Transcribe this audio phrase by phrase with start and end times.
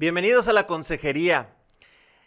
[0.00, 1.50] Bienvenidos a la consejería.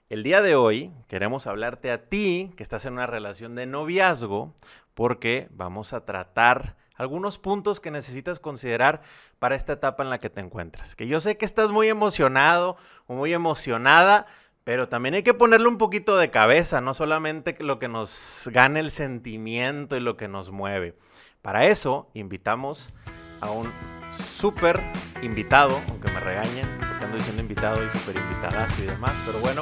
[0.07, 4.53] El día de hoy queremos hablarte a ti que estás en una relación de noviazgo
[4.93, 9.01] porque vamos a tratar algunos puntos que necesitas considerar
[9.39, 10.95] para esta etapa en la que te encuentras.
[10.95, 14.27] Que yo sé que estás muy emocionado o muy emocionada,
[14.63, 18.81] pero también hay que ponerle un poquito de cabeza, no solamente lo que nos gane
[18.81, 20.95] el sentimiento y lo que nos mueve.
[21.41, 22.93] Para eso invitamos
[23.41, 23.73] a un
[24.17, 24.81] súper
[25.21, 29.61] invitado, aunque me regañen, porque ando diciendo invitado y súper invitadas y demás, pero bueno,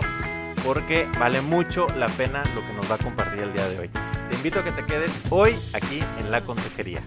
[0.66, 3.90] porque vale mucho la pena lo que nos va a compartir el día de hoy.
[4.30, 7.02] Te invito a que te quedes hoy aquí en la consejería.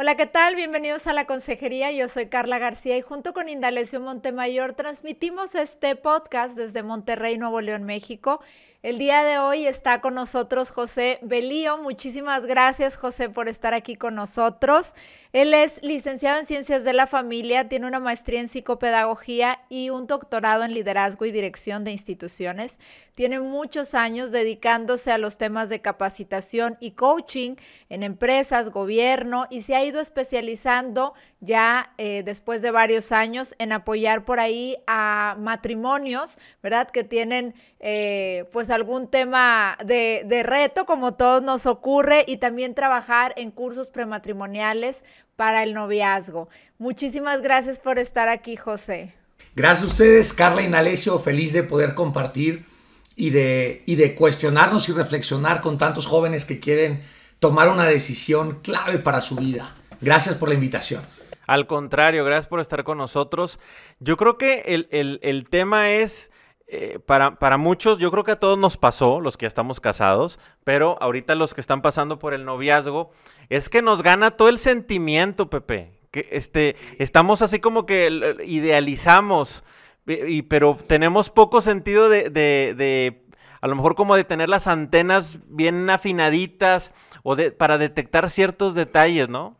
[0.00, 0.54] Hola, ¿qué tal?
[0.54, 1.90] Bienvenidos a la consejería.
[1.90, 7.60] Yo soy Carla García y junto con Indalecio Montemayor transmitimos este podcast desde Monterrey, Nuevo
[7.60, 8.40] León, México.
[8.84, 11.78] El día de hoy está con nosotros José Belío.
[11.78, 14.94] Muchísimas gracias, José, por estar aquí con nosotros.
[15.34, 20.06] Él es licenciado en Ciencias de la Familia, tiene una maestría en Psicopedagogía y un
[20.06, 22.78] doctorado en Liderazgo y Dirección de Instituciones.
[23.14, 27.56] Tiene muchos años dedicándose a los temas de capacitación y coaching
[27.90, 33.72] en empresas, gobierno y se ha ido especializando ya eh, después de varios años en
[33.72, 36.90] apoyar por ahí a matrimonios, ¿verdad?
[36.90, 42.74] Que tienen eh, pues algún tema de, de reto, como todos nos ocurre, y también
[42.74, 45.04] trabajar en cursos prematrimoniales
[45.38, 46.48] para el noviazgo.
[46.78, 49.14] Muchísimas gracias por estar aquí, José.
[49.54, 52.66] Gracias a ustedes, Carla y Nalesio, feliz de poder compartir
[53.14, 57.02] y de, y de cuestionarnos y reflexionar con tantos jóvenes que quieren
[57.38, 59.76] tomar una decisión clave para su vida.
[60.00, 61.04] Gracias por la invitación.
[61.46, 63.60] Al contrario, gracias por estar con nosotros.
[64.00, 66.32] Yo creo que el, tema es,
[66.70, 69.80] eh, para, para, muchos, yo creo que a todos nos pasó, los que ya estamos
[69.80, 73.10] casados, pero ahorita los que están pasando por el noviazgo,
[73.48, 75.92] es que nos gana todo el sentimiento, Pepe.
[76.10, 79.62] Que este, estamos así como que idealizamos
[80.08, 83.22] y, pero tenemos poco sentido de,
[83.60, 88.74] a lo mejor como de tener las antenas bien afinaditas o de, para detectar ciertos
[88.74, 89.56] detalles, ¿no?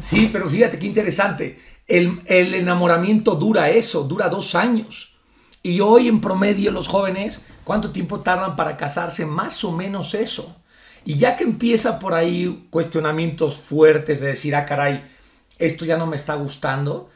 [0.00, 1.58] Sí, pero fíjate qué interesante.
[1.86, 5.13] El, el enamoramiento dura eso, dura dos años.
[5.66, 9.24] Y hoy en promedio los jóvenes, ¿cuánto tiempo tardan para casarse?
[9.24, 10.54] Más o menos eso.
[11.06, 15.02] Y ya que empieza por ahí cuestionamientos fuertes de decir, ah, caray,
[15.58, 17.08] esto ya no me está gustando,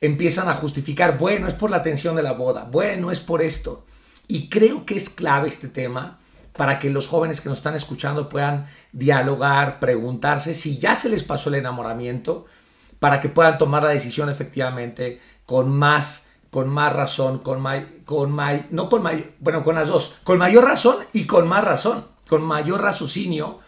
[0.00, 3.84] empiezan a justificar, bueno, es por la atención de la boda, bueno, es por esto.
[4.28, 6.20] Y creo que es clave este tema
[6.52, 11.24] para que los jóvenes que nos están escuchando puedan dialogar, preguntarse si ya se les
[11.24, 12.46] pasó el enamoramiento,
[13.00, 16.25] para que puedan tomar la decisión efectivamente con más,
[16.56, 17.62] con más razón, con,
[18.06, 18.34] con
[18.70, 19.02] no con
[19.40, 23.58] bueno, con las dos, con mayor razón y con más razón, con mayor raciocinio,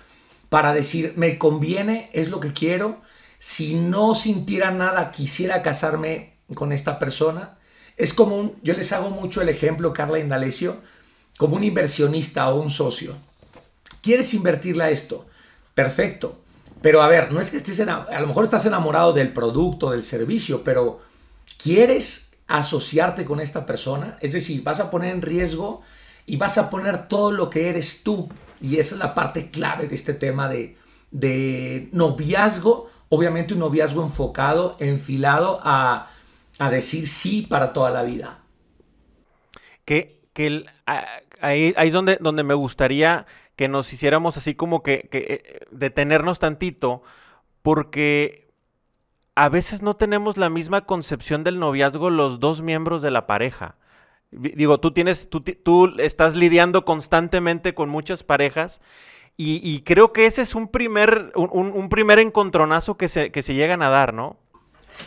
[0.48, 3.02] para decir, me conviene, es lo que quiero,
[3.38, 7.58] si no sintiera nada, quisiera casarme con esta persona.
[7.98, 10.78] Es como un, yo les hago mucho el ejemplo, Carla Indalecio,
[11.36, 13.16] como un inversionista o un socio.
[14.00, 15.26] ¿Quieres invertirle a esto?
[15.74, 16.38] Perfecto.
[16.80, 20.02] Pero a ver, no es que estés, a lo mejor estás enamorado del producto, del
[20.02, 21.02] servicio, pero
[21.58, 24.16] ¿quieres asociarte con esta persona?
[24.20, 25.82] Es decir, vas a poner en riesgo
[26.26, 28.28] y vas a poner todo lo que eres tú.
[28.60, 30.76] Y esa es la parte clave de este tema de,
[31.12, 36.08] de noviazgo obviamente un noviazgo enfocado, enfilado a,
[36.70, 38.38] decir sí para toda la vida.
[39.84, 40.66] Que, que
[41.40, 43.26] ahí, es donde, donde me gustaría
[43.56, 47.02] que nos hiciéramos así como que, que eh, detenernos tantito,
[47.62, 48.47] porque
[49.38, 53.76] a veces no tenemos la misma concepción del noviazgo los dos miembros de la pareja.
[54.32, 58.80] Digo, tú tienes, tú, estás lidiando constantemente con muchas parejas
[59.36, 63.80] y, creo que ese es un primer, un, primer encontronazo que se, que se, llegan
[63.82, 64.38] a dar, ¿no?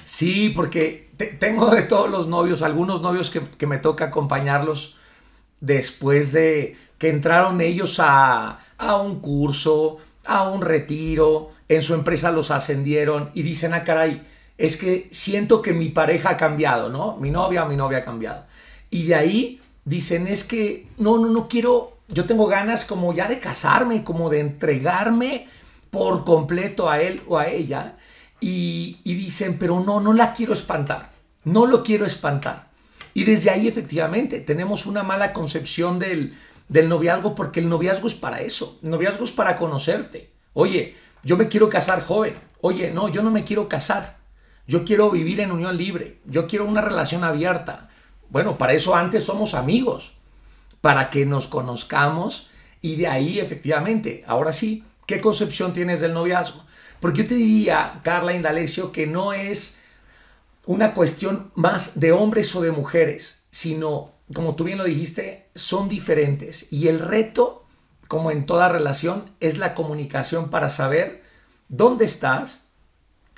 [0.06, 4.96] Sí, porque tengo de todos los novios, algunos novios que, me toca acompañarlos
[5.60, 12.32] después de que entraron ellos a, a, un curso, a un retiro, en su empresa
[12.32, 14.24] los ascendieron y dicen, ah, caray,
[14.58, 17.16] es que siento que mi pareja ha cambiado, ¿no?
[17.16, 18.46] Mi novia, mi novia ha cambiado.
[18.90, 23.30] Y de ahí dicen, es que no, no, no quiero, yo tengo ganas como ya
[23.30, 25.48] de casarme, como de entregarme
[25.92, 27.96] por completo a él o a ella.
[28.42, 31.12] Y, dicen, pero no, no la quiero espantar,
[31.46, 32.68] no lo quiero espantar.
[33.14, 36.34] Y desde ahí efectivamente tenemos una mala concepción del,
[36.68, 40.32] del noviazgo porque el noviazgo es para eso, el noviazgo es para conocerte.
[40.54, 44.18] Oye, yo me quiero casar joven, oye, no, yo no me quiero casar,
[44.68, 47.90] yo quiero vivir en unión libre, yo quiero una relación abierta.
[48.30, 50.14] Bueno, para eso antes somos amigos
[50.80, 52.50] para que nos conozcamos
[52.82, 56.64] y de ahí efectivamente, ahora sí, ¿qué concepción tienes del noviazgo?
[57.00, 59.78] Porque yo te diría, Carla Indalecio, que no es
[60.66, 65.90] una cuestión más de hombres o de mujeres, sino, como tú bien lo dijiste, son
[65.90, 66.68] diferentes.
[66.72, 67.61] Y el reto,
[68.12, 71.24] como en toda relación, es la comunicación para saber
[71.70, 72.66] dónde estás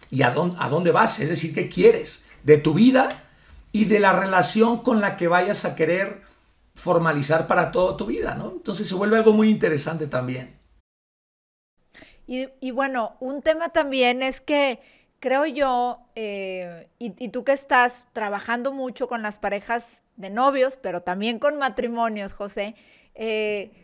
[0.10, 3.22] y a dónde, vas, es decir, qué quieres de tu vida
[3.72, 6.22] y de la relación con la que vayas a querer
[6.74, 8.50] formalizar para toda tu vida, ¿no?
[8.50, 10.58] Entonces se vuelve algo muy interesante también.
[12.26, 14.80] Y, bueno, un tema también es que
[15.20, 21.02] creo yo, eh, y, tú que estás trabajando mucho con las parejas de novios, pero
[21.02, 22.74] también con matrimonios, José,
[23.14, 23.83] eh,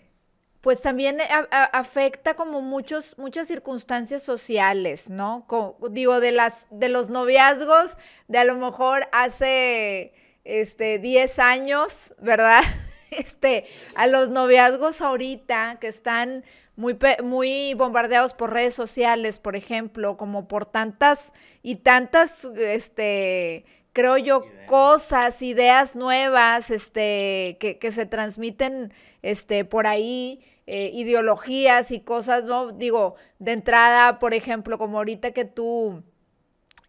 [0.61, 1.19] pues también
[1.51, 5.47] afecta como muchos, muchas circunstancias sociales, ¿no?
[5.91, 7.95] digo, de, las, de los noviazgos
[8.27, 10.13] de a lo mejor hace
[10.43, 12.63] este, 10 años, ¿verdad?
[13.11, 13.65] Este,
[13.95, 16.43] a los noviazgos ahorita que están
[16.75, 21.33] muy, muy bombardeados por redes sociales, por ejemplo, como por tantas
[21.63, 29.87] y tantas, este, creo yo, cosas, ideas nuevas, este, que, que se transmiten este, por
[29.87, 32.71] ahí, eh, ideologías y cosas, ¿no?
[32.71, 36.03] Digo, de entrada, por ejemplo, como ahorita que tú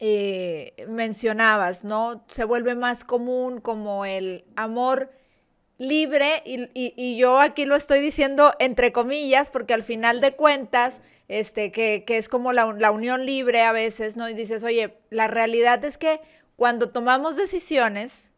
[0.00, 2.24] eh, mencionabas, ¿no?
[2.28, 5.10] Se vuelve más común como el amor
[5.78, 11.72] libre y, yo aquí lo estoy diciendo entre comillas porque al final de cuentas, este,
[11.72, 14.28] que, que es como la, la, unión libre a veces, ¿no?
[14.28, 16.20] Y dices, oye, la realidad es que
[16.56, 18.30] cuando tomamos decisiones,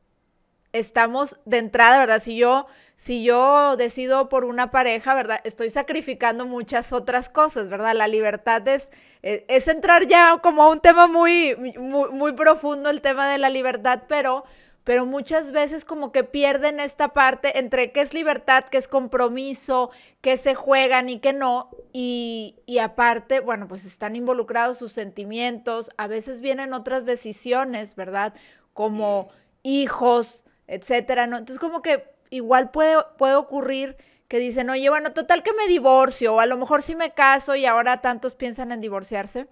[0.73, 2.23] estamos de entrada, ¿verdad?
[2.23, 2.67] Si yo
[2.97, 5.41] si yo decido por una pareja, ¿verdad?
[5.45, 7.95] Estoy sacrificando muchas otras cosas, ¿verdad?
[7.95, 8.89] La libertad es,
[9.23, 14.05] eh, es, entrar ya como un tema muy, muy, profundo, el tema de la libertad,
[14.09, 14.45] pero,
[14.85, 19.91] pero muchas veces como que pierden esta parte entre qué es libertad, qué es compromiso,
[20.21, 21.71] qué se juegan y qué no.
[21.93, 28.35] Y, y aparte, bueno, pues están involucrados sus sentimientos, a veces vienen otras decisiones, ¿verdad?
[28.75, 29.29] Como
[29.63, 31.37] hijos, etcétera, ¿no?
[31.37, 33.97] Entonces como que igual puede, puede ocurrir
[34.27, 37.55] que dicen, oye, bueno, total que me divorcio, o a lo mejor sí me caso
[37.55, 39.47] y ahora tantos piensan en divorciarse.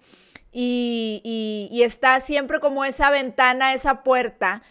[0.51, 4.63] Y, y, está siempre como esa ventana, esa puerta,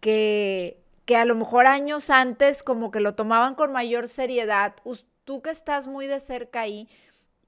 [0.00, 4.74] que, que a lo mejor años antes como que lo tomaban con mayor seriedad.
[5.24, 6.88] Tú que estás muy de cerca ahí,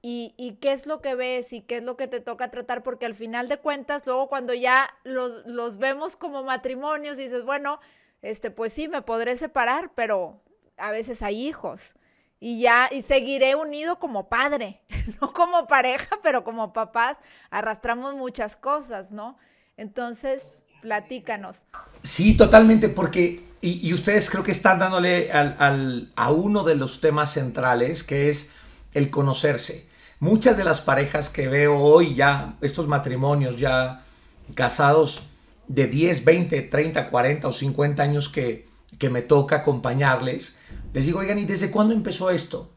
[0.01, 2.81] y, y, qué es lo que ves y qué es lo que te toca tratar,
[2.81, 7.79] porque al final de cuentas, luego cuando ya los, los vemos como matrimonios, dices, bueno,
[8.25, 10.41] este, pues sí, me podré separar, pero
[10.77, 11.93] a veces hay hijos.
[12.39, 14.81] Y ya, y seguiré unido como padre,
[15.21, 17.17] no como pareja, pero como papás,
[17.51, 19.37] arrastramos muchas cosas, ¿no?
[19.77, 20.43] Entonces,
[20.81, 21.57] platícanos.
[22.01, 27.31] Sí, totalmente, porque, y, ustedes creo que están dándole al, a uno de los temas
[27.33, 28.51] centrales, que es
[28.93, 29.87] el conocerse.
[30.19, 34.01] Muchas de las parejas que veo hoy ya, estos matrimonios ya
[34.55, 35.23] casados,
[35.67, 38.67] de 10, 20, 30, 40 o 50 años que,
[38.97, 40.57] que me toca acompañarles,
[40.93, 42.71] les digo, oigan, ¿y desde cuándo empezó esto?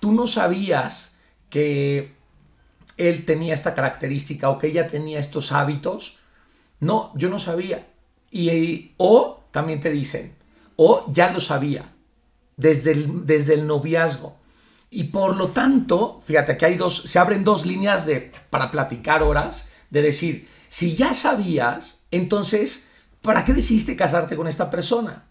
[0.00, 1.16] Tú no sabías
[1.48, 2.14] que
[2.96, 6.18] él tenía esta característica o que ella tenía estos hábitos.
[6.80, 7.86] No, yo no sabía.
[8.30, 10.34] Y, o también te dicen,
[10.76, 11.92] o ya lo sabía
[12.56, 14.36] desde el, desde el noviazgo.
[14.90, 19.22] Y por lo tanto, fíjate que hay dos, se abren dos líneas de, para platicar
[19.22, 22.88] horas, de decir, si ya sabías, entonces,
[23.22, 25.24] ¿para qué decidiste casarte con esta persona?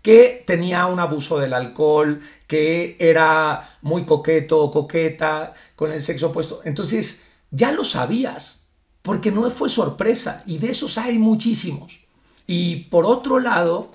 [0.00, 6.28] Que tenía un abuso del alcohol, que era muy coqueto o coqueta con el sexo
[6.28, 6.62] opuesto.
[6.64, 8.62] Entonces, ya lo sabías,
[9.02, 12.00] porque no fue sorpresa, y de esos hay muchísimos.
[12.46, 13.90] Y por otro lado,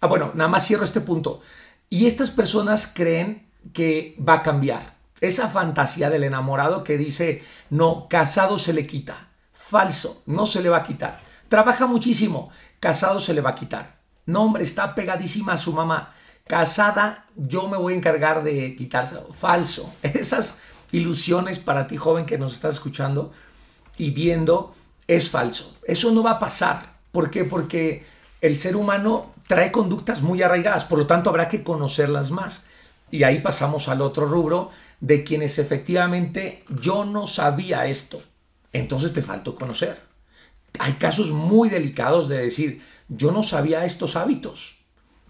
[0.00, 1.40] ah, bueno, nada más cierro este punto.
[1.88, 4.96] Y estas personas creen que va a cambiar.
[5.20, 9.28] Esa fantasía del enamorado que dice, no, casado se le quita.
[9.52, 11.25] Falso, no se le va a quitar.
[11.48, 12.50] Trabaja muchísimo,
[12.80, 13.96] casado se le va a quitar.
[14.26, 16.12] No, hombre, está pegadísima a su mamá.
[16.46, 19.32] Casada, yo me voy a encargar de quitárselo.
[19.32, 19.92] Falso.
[20.02, 20.58] Esas
[20.92, 23.32] ilusiones para ti, joven, que nos estás escuchando
[23.96, 24.74] y viendo,
[25.06, 25.76] es falso.
[25.84, 26.96] Eso no va a pasar.
[27.12, 27.44] ¿Por qué?
[27.44, 28.04] Porque
[28.40, 32.66] el ser humano trae conductas muy arraigadas, por lo tanto habrá que conocerlas más.
[33.10, 38.20] Y ahí pasamos al otro rubro de quienes efectivamente yo no sabía esto
[38.78, 40.05] entonces te faltó conocer.
[40.78, 44.76] Hay casos muy delicados de decir, yo no sabía estos hábitos.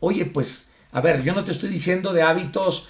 [0.00, 2.88] Oye, pues, a ver, yo no te estoy diciendo de hábitos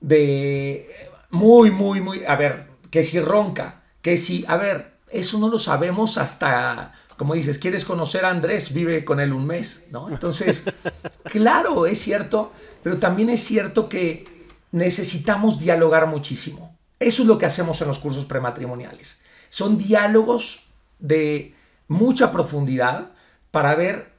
[0.00, 0.88] de
[1.30, 5.58] muy, muy, muy, a ver, que si ronca, que si, a ver, eso no lo
[5.58, 10.08] sabemos hasta, como dices, quieres conocer a Andrés, vive con él un mes, ¿no?
[10.10, 10.64] Entonces,
[11.24, 14.26] claro, es cierto, pero también es cierto que
[14.72, 16.76] necesitamos dialogar muchísimo.
[16.98, 19.20] Eso es lo que hacemos en los cursos prematrimoniales.
[19.48, 20.64] Son diálogos
[20.98, 21.54] de
[21.92, 23.10] mucha profundidad
[23.50, 24.12] para ver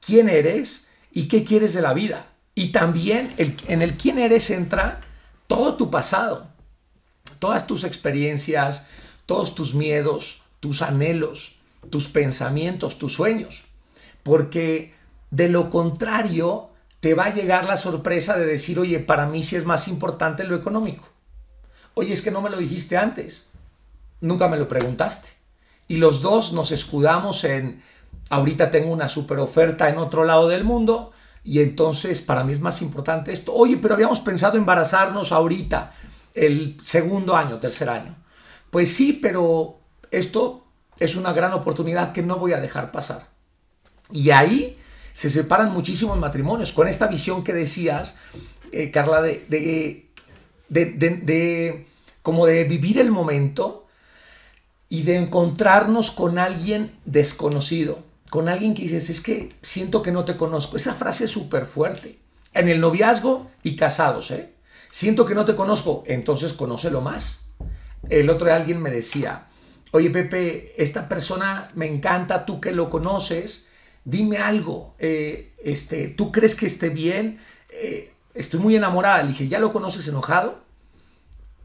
[0.00, 2.26] quién eres y qué quieres de la vida.
[2.54, 5.02] Y también en el quién eres entra
[5.46, 6.46] todo tu pasado,
[7.38, 8.86] todas tus experiencias,
[9.26, 11.56] todos tus miedos, tus anhelos,
[11.90, 13.64] tus pensamientos, tus sueños.
[14.22, 14.94] Porque
[15.30, 19.56] de lo contrario, te va a llegar la sorpresa de decir, oye, para mí sí
[19.56, 21.08] es más importante lo económico.
[21.94, 23.46] Oye, es que no me lo dijiste antes.
[24.20, 25.35] Nunca me lo preguntaste.
[25.88, 27.82] Y los dos nos escudamos en,
[28.30, 31.12] ahorita tengo una super oferta en otro lado del mundo
[31.44, 33.54] y entonces para mí es más importante esto.
[33.54, 35.92] Oye, pero habíamos pensado embarazarnos ahorita,
[36.34, 38.16] el segundo año, tercer año.
[38.70, 39.78] Pues sí, pero
[40.10, 40.64] esto
[40.98, 43.28] es una gran oportunidad que no voy a dejar pasar.
[44.12, 44.76] Y ahí
[45.14, 48.16] se separan muchísimos matrimonios con esta visión que decías,
[48.72, 50.10] eh, Carla, de, de,
[50.68, 51.86] de,
[52.22, 53.85] como de vivir el momento
[54.88, 57.98] y de encontrarnos con alguien desconocido,
[58.30, 60.76] con alguien que dices, es que siento que no te conozco.
[60.76, 62.18] Esa frase es súper fuerte.
[62.52, 64.54] En el noviazgo y casados, ¿eh?
[64.90, 67.46] Siento que no te conozco, entonces conócelo más.
[68.08, 69.48] El otro alguien me decía,
[69.90, 73.66] oye Pepe, esta persona me encanta, tú que lo conoces,
[74.04, 77.40] dime algo, eh, este, ¿tú crees que esté bien?
[77.70, 79.22] Eh, estoy muy enamorada.
[79.22, 80.60] Le dije, ¿ya lo conoces enojado?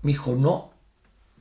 [0.02, 0.72] Me dijo, no,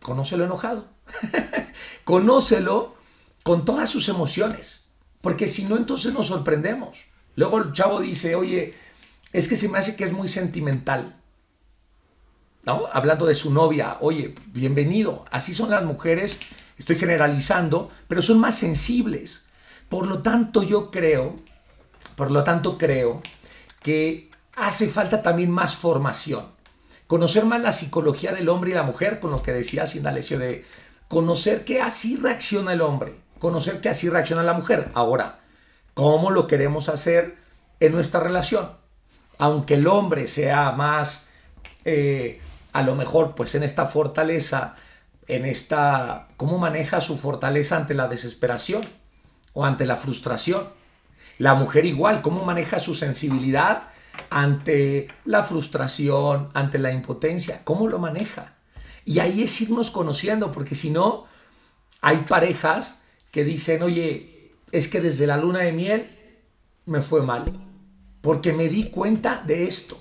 [0.02, 0.86] conócelo enojado.
[2.04, 2.96] conócelo
[3.42, 4.86] con todas sus emociones,
[5.20, 7.06] porque si no, entonces nos sorprendemos.
[7.36, 8.74] Luego el chavo dice, oye,
[9.32, 11.16] es que se me hace que es muy sentimental.
[12.92, 15.24] Hablando de su novia, oye, bienvenido.
[15.30, 16.38] Así son las mujeres,
[16.78, 19.46] estoy generalizando, pero son más sensibles
[19.90, 21.34] por lo tanto, yo creo,
[22.14, 23.22] por lo tanto creo
[23.82, 26.46] que hace falta también más formación.
[27.08, 30.64] Conocer más la psicología del hombre y la mujer, con lo que decía Sindalesio, de
[31.10, 34.90] conocer que así reacciona el hombre, conocer que así reacciona la mujer.
[34.94, 35.40] Ahora,
[35.92, 37.36] ¿cómo lo queremos hacer
[37.80, 38.70] en nuestra relación?
[39.36, 41.26] Aunque el hombre sea más,
[41.84, 42.40] eh,
[42.72, 44.76] a lo mejor, pues en esta fortaleza,
[45.26, 49.00] en esta, ¿cómo maneja su fortaleza ante la desesperación?
[49.52, 50.68] o ante la frustración.
[51.38, 53.84] La mujer igual, cómo maneja su sensibilidad
[54.28, 58.54] ante la frustración, ante la impotencia, cómo lo maneja.
[59.04, 61.26] Y ahí es irnos conociendo, porque si no,
[62.00, 66.10] hay parejas que dicen, oye, es que desde la luna de miel
[66.86, 67.44] me fue mal,
[68.20, 69.98] porque me di cuenta de esto.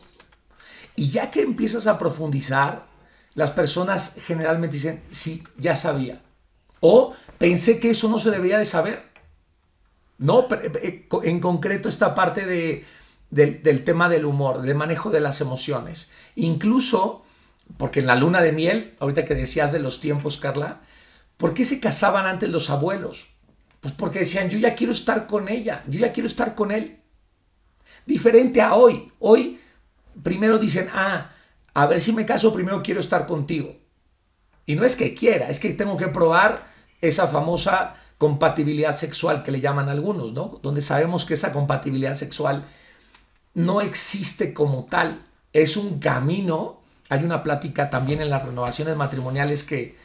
[0.95, 2.87] Y ya que empiezas a profundizar,
[3.33, 6.21] las personas generalmente dicen, sí, ya sabía.
[6.81, 9.03] O pensé que eso no se debía de saber.
[10.17, 12.85] No, eh, en concreto esta parte de,
[13.29, 16.09] del tema del humor, del manejo de las emociones.
[16.35, 17.23] Incluso,
[17.77, 20.81] porque en la luna de miel, ahorita que decías de los tiempos, Carla,
[21.37, 23.27] ¿por qué se casaban antes los abuelos?
[23.81, 26.99] Pues porque decían, yo ya quiero estar con ella, yo ya quiero estar con él.
[28.05, 29.11] Diferente a hoy.
[29.19, 29.59] Hoy
[30.21, 31.31] primero dicen, ah,
[31.73, 33.77] a ver si me caso, primero quiero estar contigo.
[34.65, 36.67] Y no es que quiera, es que tengo que probar
[37.01, 40.59] esa famosa compatibilidad sexual que le llaman algunos, ¿no?
[40.61, 42.65] Donde sabemos que esa compatibilidad sexual
[43.53, 46.78] no existe como tal, es un camino.
[47.09, 49.95] Hay una plática también en las renovaciones matrimoniales que,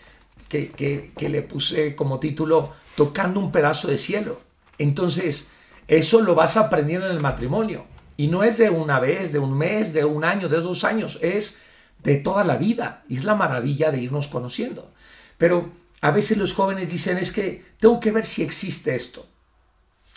[0.49, 4.41] que, que, le puse como título Tocando un pedazo de cielo.
[4.79, 5.49] Entonces,
[5.89, 7.87] eso lo vas aprendiendo en el matrimonio.
[8.17, 11.19] Y no es de una vez, de un mes, de un año, de dos años,
[11.21, 11.59] es
[12.03, 13.03] de toda la vida.
[13.09, 14.93] Y es la maravilla de irnos conociendo.
[15.39, 19.27] Pero a veces los jóvenes dicen es que tengo que ver si existe esto.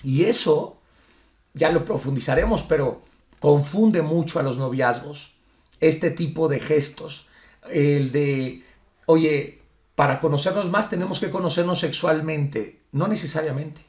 [0.04, 0.80] Y eso,
[1.54, 3.02] ya lo profundizaremos, pero
[3.40, 5.34] confunde mucho a los noviazgos.
[5.80, 7.28] Este tipo de gestos.
[7.70, 8.64] El de,
[9.06, 9.62] oye,
[9.96, 12.82] para conocernos más tenemos que conocernos sexualmente.
[12.92, 13.82] No necesariamente.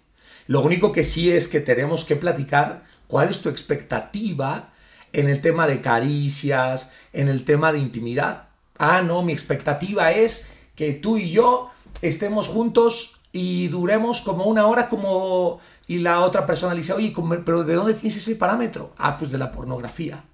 [0.46, 4.72] Lo único que sí es que tenemos que platicar cuál es tu expectativa
[5.12, 8.48] en el tema de caricias, en el tema de intimidad.
[8.78, 14.66] Ah, no, mi expectativa es que tú y yo estemos juntos y duremos como una
[14.66, 17.12] hora como y la otra persona le dice, oye,
[17.44, 18.94] pero ¿de dónde tienes ese parámetro?
[18.98, 20.24] Ah, pues de la pornografía.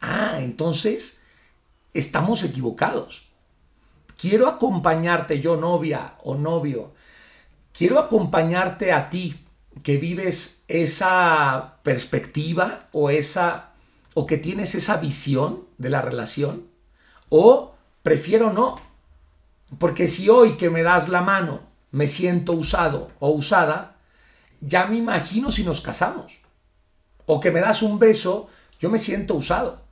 [0.00, 1.20] Ah, entonces
[1.94, 3.28] estamos equivocados.
[4.16, 6.92] Quiero acompañarte yo, novia o novio.
[7.72, 9.44] Quiero acompañarte a ti
[9.82, 13.72] que vives esa perspectiva o esa
[14.14, 16.66] o que tienes esa visión de la relación
[17.28, 18.80] o prefiero no
[19.78, 23.96] porque si hoy que me das la mano me siento usado o usada,
[24.60, 26.40] ya me imagino si nos casamos.
[27.26, 28.48] O que me das un beso,
[28.80, 29.82] yo me siento usado.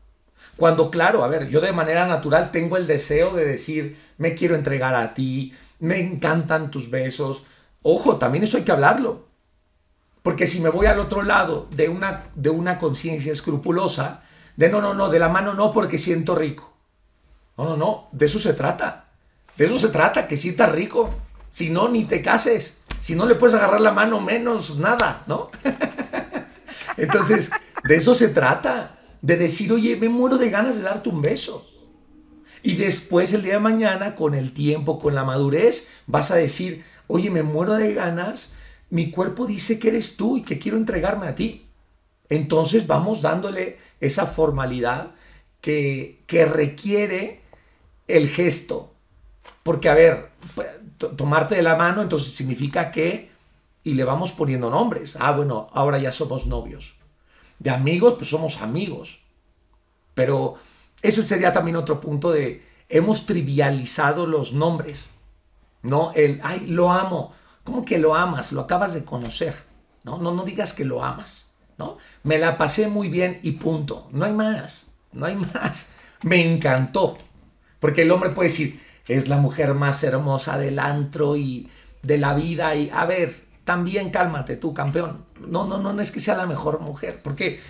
[0.57, 4.55] Cuando, claro, a ver, yo de manera natural tengo el deseo de decir, me quiero
[4.55, 7.45] entregar a ti, me encantan tus besos.
[7.83, 9.27] Ojo, también eso hay que hablarlo.
[10.23, 14.23] Porque si me voy al otro lado de una, de una conciencia escrupulosa,
[14.57, 16.73] de no, no, no, de la mano no porque siento rico.
[17.57, 19.05] No, no, no, de eso se trata.
[19.57, 21.11] De eso se trata, que sientas rico.
[21.51, 22.81] Si no, ni te cases.
[23.01, 25.51] Si no le puedes agarrar la mano, menos nada, ¿no?
[26.97, 27.51] Entonces,
[27.85, 28.96] de eso se trata.
[29.27, 31.67] De decir, oye, me muero de ganas de darte un beso.
[32.63, 36.85] Y después, el día de mañana, con el tiempo, con la madurez, vas a decir,
[37.09, 38.53] oye, me muero de ganas,
[38.89, 41.67] mi cuerpo dice que eres tú y que quiero entregarme a ti.
[42.29, 45.11] Entonces vamos dándole esa formalidad
[45.61, 47.41] que, que requiere
[48.07, 48.93] el gesto.
[49.65, 50.31] Porque, a ver,
[51.17, 53.31] tomarte de la mano entonces significa que,
[53.83, 55.17] y le vamos poniendo nombres.
[55.19, 56.96] Ah, bueno, ahora ya somos novios.
[57.59, 59.21] De amigos, pues somos amigos.
[60.15, 60.55] Pero
[61.03, 65.11] eso sería también otro punto de, hemos trivializado los nombres.
[65.83, 66.13] ¿No?
[66.15, 67.33] El, ay, lo amo.
[67.63, 68.53] ¿Cómo que lo amas?
[68.53, 69.55] Lo acabas de conocer.
[70.05, 71.51] No, no, no digas que lo amas.
[71.79, 71.99] ¿No?
[72.23, 74.09] Me la pasé muy bien y punto.
[74.11, 74.87] No hay más.
[75.13, 75.91] No hay más.
[76.23, 77.19] Me encantó.
[77.79, 81.69] Porque el hombre puede decir, es la mujer más hermosa del antro y
[82.03, 82.75] de la vida.
[82.75, 85.25] Y a ver, también cálmate tú, campeón.
[85.45, 87.21] No, no, no, no es que sea la mejor mujer.
[87.21, 87.61] Porque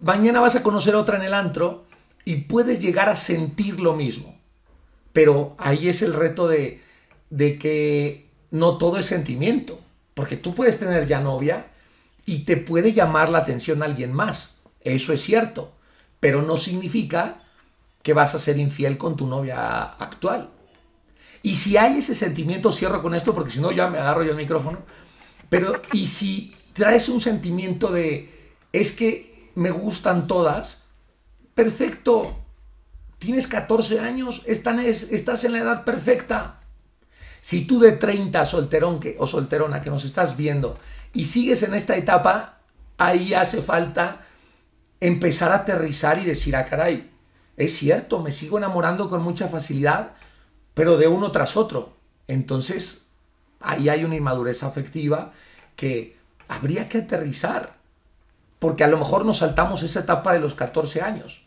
[0.00, 1.84] mañana vas a conocer otra en el antro
[2.24, 4.36] y puedes llegar a sentir lo mismo.
[5.12, 6.82] Pero ahí es el reto de,
[7.30, 9.78] de que no todo es sentimiento.
[10.14, 11.68] Porque tú puedes tener ya novia
[12.26, 14.56] y te puede llamar la atención alguien más.
[14.80, 15.74] Eso es cierto.
[16.18, 17.40] Pero no significa
[18.02, 20.50] que vas a ser infiel con tu novia actual.
[21.44, 24.30] Y si hay ese sentimiento, cierro con esto porque si no ya me agarro yo
[24.32, 24.78] el micrófono,
[25.54, 28.28] pero y si traes un sentimiento de
[28.72, 30.82] es que me gustan todas,
[31.54, 32.36] perfecto,
[33.18, 36.58] tienes 14 años, estás en la edad perfecta.
[37.40, 40.76] Si tú de 30 solterón que, o solterona que nos estás viendo
[41.12, 42.58] y sigues en esta etapa,
[42.98, 44.26] ahí hace falta
[44.98, 47.12] empezar a aterrizar y decir, ah, caray,
[47.56, 50.14] es cierto, me sigo enamorando con mucha facilidad,
[50.74, 51.96] pero de uno tras otro.
[52.26, 53.03] Entonces,
[53.64, 55.32] ahí hay una inmadurez afectiva
[55.76, 56.16] que
[56.48, 57.74] habría que aterrizar,
[58.58, 61.44] porque a lo mejor nos saltamos esa etapa de los 14 años,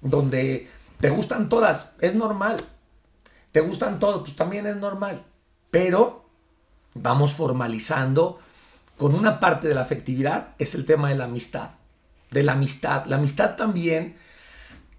[0.00, 0.68] donde
[1.00, 2.56] te gustan todas, es normal.
[3.52, 5.22] Te gustan todos, pues también es normal.
[5.70, 6.24] Pero
[6.94, 8.38] vamos formalizando
[8.96, 11.70] con una parte de la afectividad, es el tema de la amistad.
[12.30, 13.04] De la amistad.
[13.06, 14.16] La amistad también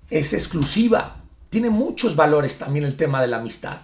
[0.09, 1.17] es exclusiva.
[1.49, 3.77] Tiene muchos valores también el tema de la amistad.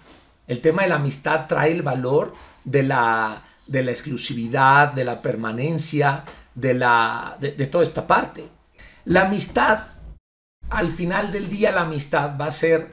[0.48, 5.22] El tema de la amistad trae el valor de la, de la exclusividad, de la
[5.22, 6.24] permanencia,
[6.56, 8.48] de, la, de, toda esta parte.
[9.06, 9.88] La amistad,
[10.70, 12.92] al final del día, la amistad va a ser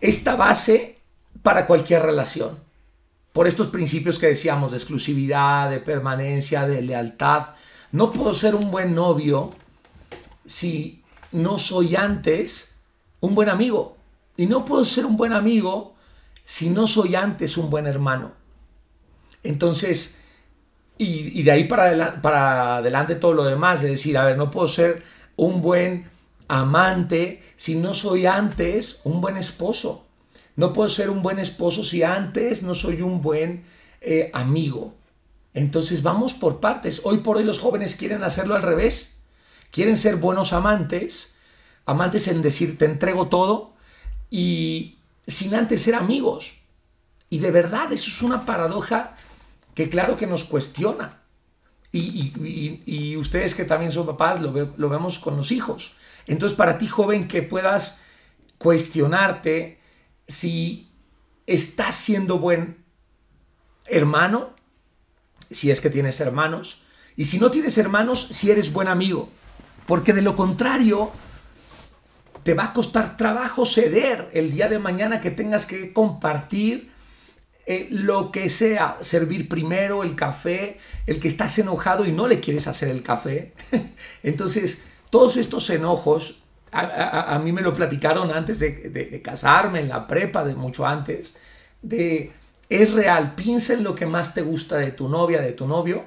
[0.00, 0.98] esta base
[1.42, 2.58] para cualquier relación.
[3.32, 7.54] Por estos principios que decíamos de exclusividad, de permanencia, de lealtad.
[7.90, 9.50] No puedo ser un buen novio
[10.44, 12.74] si no soy antes
[13.20, 13.96] un buen amigo.
[14.36, 15.94] Y no puedo ser un buen amigo
[16.44, 18.32] si no soy antes un buen hermano.
[19.42, 20.18] Entonces,
[20.98, 24.68] y, de ahí para, para adelante todo lo demás, de decir, a ver, no puedo
[24.68, 25.02] ser
[25.36, 26.10] un buen
[26.48, 30.06] amante si no soy antes un buen esposo.
[30.54, 33.64] No puedo ser un buen esposo si antes no soy un buen
[34.00, 34.94] eh, amigo.
[35.54, 37.00] Entonces vamos por partes.
[37.04, 39.18] Hoy por hoy los jóvenes quieren hacerlo al revés.
[39.70, 41.32] Quieren ser buenos amantes,
[41.86, 43.72] amantes en decir te entrego todo
[44.28, 46.56] y sin antes ser amigos.
[47.30, 49.16] Y de verdad, eso es una paradoja
[49.74, 51.20] que claro que nos cuestiona.
[51.94, 55.94] Y, ustedes que también son papás lo, lo vemos con los hijos.
[56.26, 58.00] Entonces, para ti, joven, que puedas
[58.58, 59.78] cuestionarte
[60.28, 60.88] si
[61.46, 62.82] estás siendo buen
[63.86, 64.54] hermano,
[65.50, 66.82] si es que tienes hermanos,
[67.16, 69.28] y si no tienes hermanos, si eres buen amigo.
[69.86, 71.10] Porque de lo contrario,
[72.42, 76.91] te va a costar trabajo ceder el día de mañana que tengas que compartir
[77.66, 82.40] eh, lo que sea, servir primero el café, el que estás enojado y no le
[82.40, 83.52] quieres hacer el café.
[84.22, 90.06] Entonces, todos estos enojos, a, mí me lo platicaron antes de, de, casarme, en la
[90.06, 91.34] prepa, de mucho antes,
[91.82, 92.32] de,
[92.70, 96.04] es real, piensa en lo que más te gusta de tu novia, de tu novio,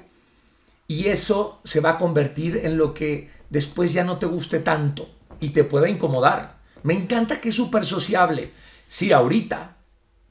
[0.87, 5.07] y eso se va a convertir en lo que después ya no te guste tanto
[5.39, 6.57] y te pueda incomodar.
[6.83, 8.51] Me encanta que es súper sociable.
[8.87, 9.74] Sí, ahorita.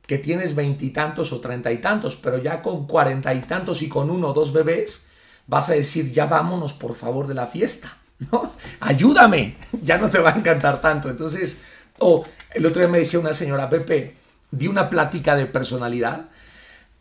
[0.06, 4.10] Que tienes veintitantos o treinta y tantos, pero ya con cuarenta y tantos y con
[4.10, 5.06] uno o dos bebés,
[5.46, 7.96] vas a decir, ya vámonos por favor de la fiesta,
[8.32, 8.52] ¿no?
[8.80, 11.08] Ayúdame, ya no te va a encantar tanto.
[11.08, 11.60] Entonces,
[11.98, 14.16] o el otro día me decía una señora, Pepe,
[14.50, 16.26] di una plática de personalidad,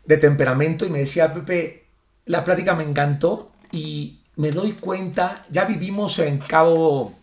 [0.04, 1.86] de temperamento, y me decía, Pepe,
[2.26, 7.14] la plática me encantó y me doy cuenta, ya vivimos en Cabo,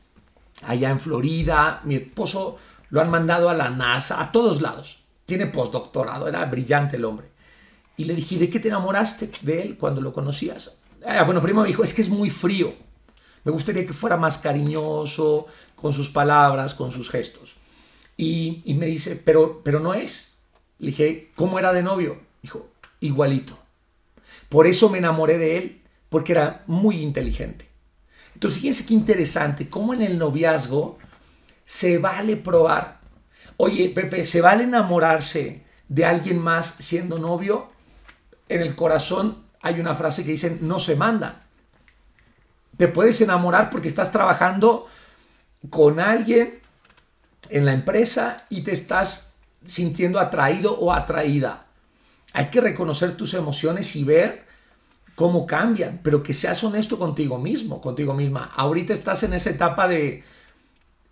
[0.63, 2.57] allá en Florida, mi esposo
[2.89, 5.00] lo han mandado a la NASA, a todos lados.
[5.25, 7.27] Tiene postdoctorado, era brillante el hombre.
[7.97, 10.75] Y le dije, ¿de qué te enamoraste de él cuando lo conocías?
[11.05, 12.73] Ah, bueno, primero me dijo, es que es muy frío.
[13.43, 17.55] Me gustaría que fuera más cariñoso con sus palabras, con sus gestos.
[18.17, 20.37] Y, me dice, pero, pero no es.
[20.77, 22.19] Le dije, ¿cómo era de novio?
[22.41, 23.57] Dijo, igualito.
[24.47, 27.69] Por eso me enamoré de él, porque era muy inteligente.
[28.35, 30.97] Entonces, fíjense qué interesante, cómo en el noviazgo
[31.65, 33.00] se vale probar.
[33.63, 37.69] Oye, Pepe, ¿se vale enamorarse de alguien más siendo novio?
[38.49, 41.43] En el corazón hay una frase que dice, no se manda.
[42.75, 44.87] Te puedes enamorar porque estás trabajando
[45.69, 46.59] con alguien
[47.49, 51.67] en la empresa y te estás sintiendo atraído o atraída.
[52.33, 54.43] Hay que reconocer tus emociones y ver
[55.13, 58.51] cómo cambian, pero que seas honesto contigo mismo, contigo misma.
[58.55, 60.23] Ahorita estás en esa etapa de,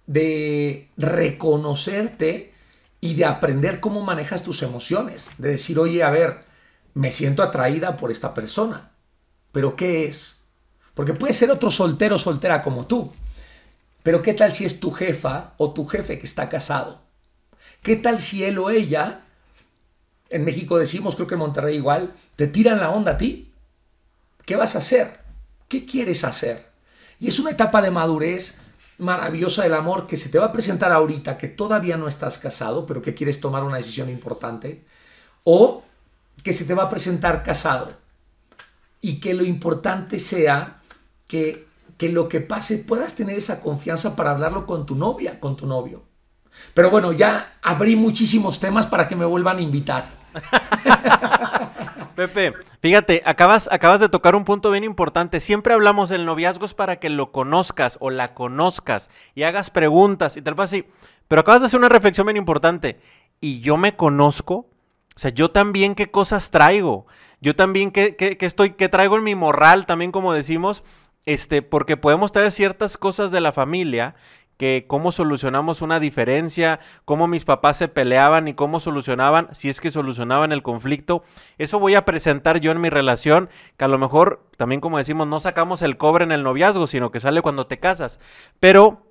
[0.10, 2.52] de reconocerte
[3.00, 6.46] y de aprender cómo manejas tus emociones, de decir, oye, a ver,
[6.96, 8.90] me siento atraída por esta persona,
[9.52, 10.42] pero ¿qué es?
[10.96, 13.12] Porque puede ser otro soltero o soltera como tú,
[14.02, 17.02] pero ¿qué tal si es tu jefa o tu jefe que está casado?
[17.84, 19.26] ¿Qué tal si él o ella,
[20.32, 23.52] en México decimos, creo que en Monterrey igual, te tiran la onda a ti?
[24.44, 25.20] ¿Qué vas a hacer?
[25.68, 26.66] ¿Qué quieres hacer?
[27.20, 28.56] Y es una etapa de madurez
[29.00, 32.86] maravillosa del amor que se te va a presentar ahorita, que todavía no estás casado,
[32.86, 34.86] pero que quieres tomar una decisión importante,
[35.44, 35.84] o
[36.44, 37.94] que se te va a presentar casado.
[39.02, 40.82] Y que lo importante sea
[41.28, 45.56] que, que lo que pase puedas tener esa confianza para hablarlo con tu novia, con
[45.56, 46.04] tu novio.
[46.74, 50.20] Pero bueno, ya abrí muchísimos temas para que me vuelvan a invitar.
[52.16, 55.40] Pepe, fíjate, acabas, acabas de tocar un punto bien importante.
[55.40, 60.38] Siempre hablamos del noviazgo es para que lo conozcas o la conozcas y hagas preguntas
[60.38, 60.86] y tal vez así.
[61.28, 63.00] Pero acabas de hacer una reflexión bien importante.
[63.40, 64.70] ¿Y yo me conozco?
[65.16, 67.06] O sea, yo también qué cosas traigo.
[67.42, 70.84] Yo también qué, qué, qué estoy, qué traigo en mi morral, también como decimos,
[71.26, 74.16] este, porque podemos traer ciertas cosas de la familia
[74.60, 79.80] que cómo solucionamos una diferencia, cómo mis papás se peleaban y cómo solucionaban, si es
[79.80, 81.24] que solucionaban el conflicto.
[81.58, 85.28] Eso voy a presentar yo en mi relación, que a lo mejor también como decimos,
[85.28, 88.20] no sacamos el cobre en el noviazgo, sino que sale cuando te casas.
[88.60, 89.06] Pero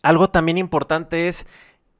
[0.00, 1.46] algo también importante es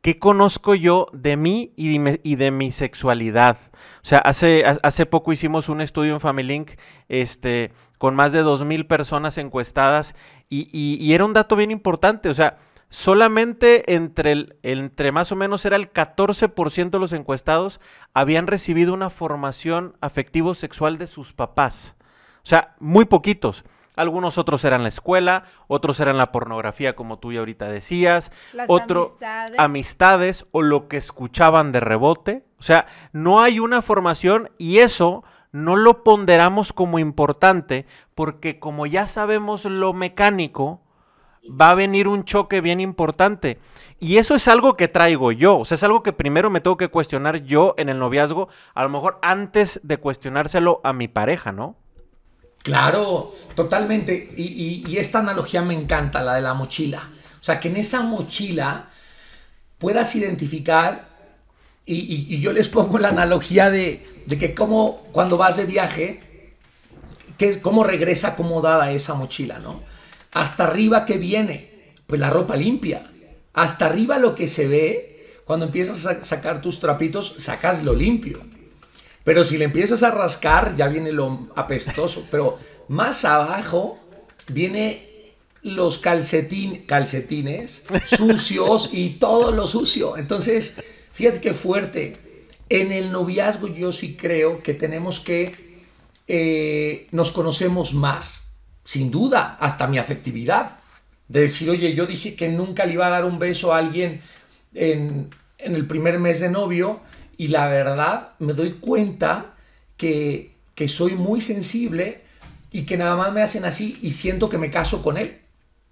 [0.03, 3.59] qué conozco yo de mí y de, mi sexualidad.
[4.03, 6.67] O sea, hace, hace poco hicimos un estudio en Family
[7.09, 10.15] este, con más de 2.000 personas encuestadas
[10.51, 12.29] y, y, era un dato bien importante.
[12.29, 12.59] O sea,
[12.91, 17.81] solamente entre, el, entre más o menos era el 14% de los encuestados
[18.13, 21.95] habían recibido una formación afectivo-sexual de sus papás.
[22.45, 23.65] O sea, muy poquitos.
[23.95, 28.33] Algunos otros eran la escuela, otros eran la pornografía, como tú ya ahorita decías,
[28.67, 29.59] otros amistades.
[29.59, 32.45] amistades o lo que escuchaban de rebote.
[32.59, 38.87] O sea, no hay una formación y eso no lo ponderamos como importante porque como
[38.87, 40.81] ya sabemos lo mecánico,
[41.49, 43.59] va a venir un choque bien importante.
[43.99, 46.77] Y eso es algo que traigo yo, o sea, es algo que primero me tengo
[46.77, 51.53] que cuestionar yo en el noviazgo, a lo mejor antes de cuestionárselo a mi pareja,
[51.53, 51.77] ¿no?
[52.63, 54.33] Claro, totalmente.
[54.37, 57.09] Y, esta analogía me encanta, la de la mochila.
[57.41, 58.91] O sea, que en esa mochila
[59.79, 61.09] puedas identificar,
[61.85, 66.21] y, yo les pongo la analogía de, que como cuando vas de viaje,
[67.37, 69.83] que, cómo regresa acomodada esa mochila, ¿no?
[70.31, 73.11] Hasta arriba que viene, pues la ropa limpia.
[73.53, 78.52] Hasta arriba lo que se ve, cuando empiezas a sacar tus trapitos, sacas lo limpio.
[79.25, 82.27] Pero si le empiezas a rascar, ya viene lo apestoso.
[82.31, 82.59] Pero
[82.89, 83.99] más abajo
[84.49, 85.13] viene
[85.63, 90.17] los calcetín, calcetines sucios y todo lo sucio.
[90.17, 90.81] Entonces,
[91.13, 92.17] fíjate qué fuerte.
[92.69, 95.83] En el noviazgo yo sí creo que tenemos que
[96.27, 98.55] eh, nos conocemos más,
[98.85, 100.79] sin duda, hasta mi afectividad.
[101.29, 104.21] De decir, oye, yo dije que nunca le iba a dar un beso a alguien
[104.75, 107.01] en, en el primer mes de novio
[107.43, 109.55] y la verdad me doy cuenta
[109.97, 112.23] que, que soy muy sensible
[112.71, 115.41] y que nada más me hacen así y siento que me caso con él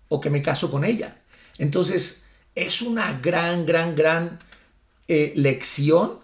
[0.08, 1.16] o que me caso con ella.
[1.58, 2.22] Entonces,
[2.54, 4.38] es una gran, gran, gran
[5.08, 6.20] eh, lección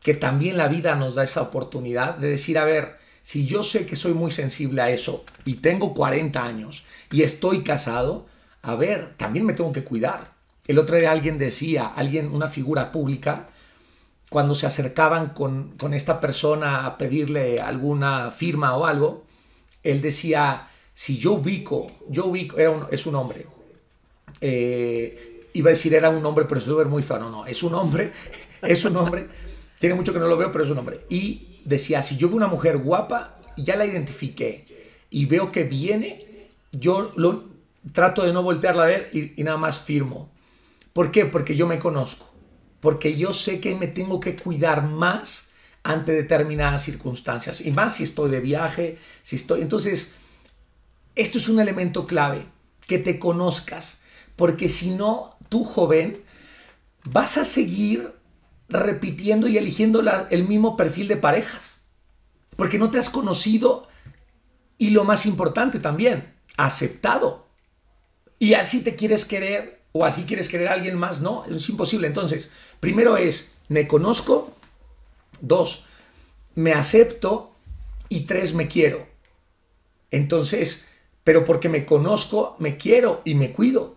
[0.00, 3.84] que también la vida nos da esa oportunidad de decir, a ver, si yo sé
[3.84, 8.26] que soy muy sensible a eso y tengo 40 años y estoy casado,
[8.62, 10.34] a ver, también me tengo que cuidar.
[10.68, 13.48] El otro día alguien decía, alguien, una figura pública,
[14.28, 19.24] cuando se acercaban con, esta persona a pedirle alguna firma o algo,
[19.82, 23.46] él decía, si yo ubico, yo ubico, era es un hombre,
[24.40, 27.74] eh, iba a decir era un hombre, pero se muy feo, no, no, es un
[27.74, 28.12] hombre,
[28.62, 29.28] es un hombre,
[29.78, 31.00] tiene mucho que no lo veo, pero es un hombre.
[31.08, 34.66] Y decía, si yo veo una mujer guapa, ya la identifiqué
[35.08, 37.44] y veo que viene, yo lo
[37.92, 40.28] trato de no voltearla a ver y nada más firmo.
[40.92, 41.24] ¿Por qué?
[41.24, 42.28] Porque yo me conozco
[42.80, 45.50] porque yo sé que me tengo que cuidar más
[45.82, 49.62] ante determinadas circunstancias, y más si estoy de viaje, si estoy...
[49.62, 50.14] Entonces,
[51.14, 52.46] esto es un elemento clave,
[52.86, 54.00] que te conozcas,
[54.36, 56.22] porque si no, tú joven,
[57.04, 58.14] vas a seguir
[58.68, 61.80] repitiendo y eligiendo el mismo perfil de parejas,
[62.56, 63.88] porque no te has conocido
[64.76, 67.48] y lo más importante también, aceptado.
[68.38, 72.06] Y así te quieres querer o así quieres querer a alguien más, no, es imposible.
[72.06, 74.52] Entonces, primero es, me conozco,
[75.40, 75.84] dos,
[76.54, 77.52] me acepto
[78.08, 79.06] y tres, me quiero.
[80.10, 80.86] Entonces,
[81.24, 83.96] pero porque me conozco, me quiero y me cuido.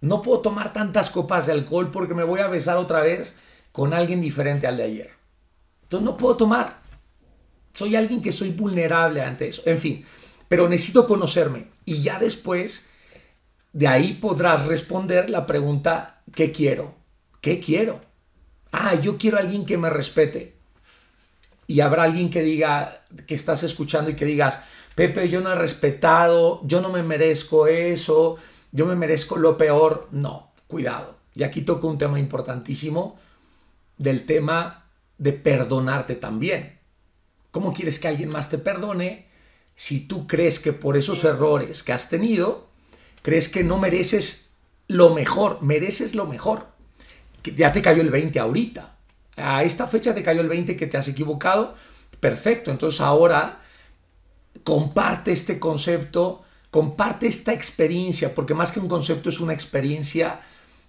[0.00, 3.32] No puedo tomar tantas copas de alcohol porque me voy a besar otra vez
[3.70, 5.10] con alguien diferente al de ayer.
[5.84, 6.82] Entonces no puedo tomar.
[7.72, 9.62] Soy alguien que soy vulnerable ante eso.
[9.64, 10.04] En fin,
[10.48, 12.88] pero necesito conocerme y ya después
[13.72, 16.94] de ahí podrás responder la pregunta, ¿qué quiero?
[17.40, 18.00] ¿Qué quiero?
[18.70, 20.56] Ah, yo quiero a alguien que me respete.
[21.66, 24.60] Y habrá alguien que diga, que estás escuchando y que digas,
[24.94, 28.36] Pepe, yo no he respetado, yo no me merezco eso,
[28.72, 30.08] yo me merezco lo peor.
[30.10, 31.16] No, cuidado.
[31.34, 33.18] Y aquí toco un tema importantísimo
[33.96, 36.78] del tema de perdonarte también.
[37.50, 39.28] ¿Cómo quieres que alguien más te perdone
[39.76, 42.68] si tú crees que por esos errores que has tenido,
[43.22, 44.52] crees que no mereces
[44.88, 46.66] lo mejor, mereces lo mejor.
[47.56, 48.96] Ya te cayó el 20 ahorita.
[49.36, 51.74] A esta fecha te cayó el 20 que te has equivocado.
[52.20, 53.60] Perfecto, entonces ahora
[54.64, 60.40] comparte este concepto, comparte esta experiencia, porque más que un concepto es una experiencia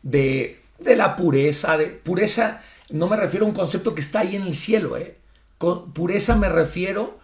[0.03, 4.35] de, de la pureza, de pureza, no me refiero a un concepto que está ahí
[4.35, 5.17] en el cielo, ¿eh?
[5.57, 7.19] Con pureza me refiero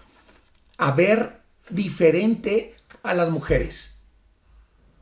[0.78, 3.99] a ver diferente a las mujeres,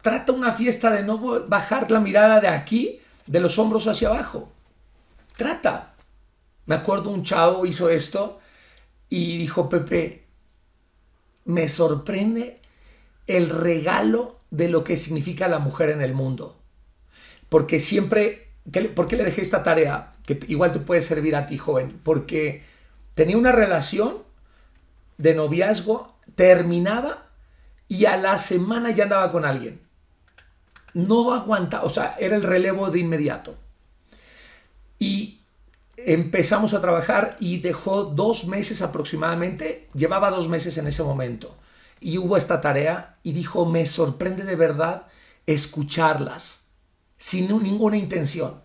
[0.02, 4.52] Trata una fiesta de no bajar la mirada de aquí, de los hombros hacia abajo.
[5.36, 5.94] Trata.
[6.66, 8.40] Me acuerdo un chavo hizo esto
[9.10, 10.26] y dijo, Pepe,
[11.46, 12.60] me sorprende
[13.26, 16.60] el regalo de lo que significa la mujer en el mundo.
[17.50, 18.50] Porque siempre,
[18.96, 20.14] ¿por qué le dejé esta tarea?
[20.26, 22.00] Que igual te puede servir a ti, joven.
[22.04, 22.64] Porque
[23.14, 24.24] tenía una relación
[25.18, 27.30] de noviazgo, terminaba
[27.88, 29.87] y a la semana ya andaba con alguien
[30.98, 33.56] no aguanta, o sea, era el relevo de inmediato.
[34.98, 35.42] Y
[35.96, 41.56] empezamos a trabajar y dejó dos meses aproximadamente, llevaba dos meses en ese momento.
[42.00, 45.06] Y hubo esta tarea y dijo, me sorprende de verdad
[45.46, 46.66] escucharlas
[47.20, 48.62] sin ninguna intención.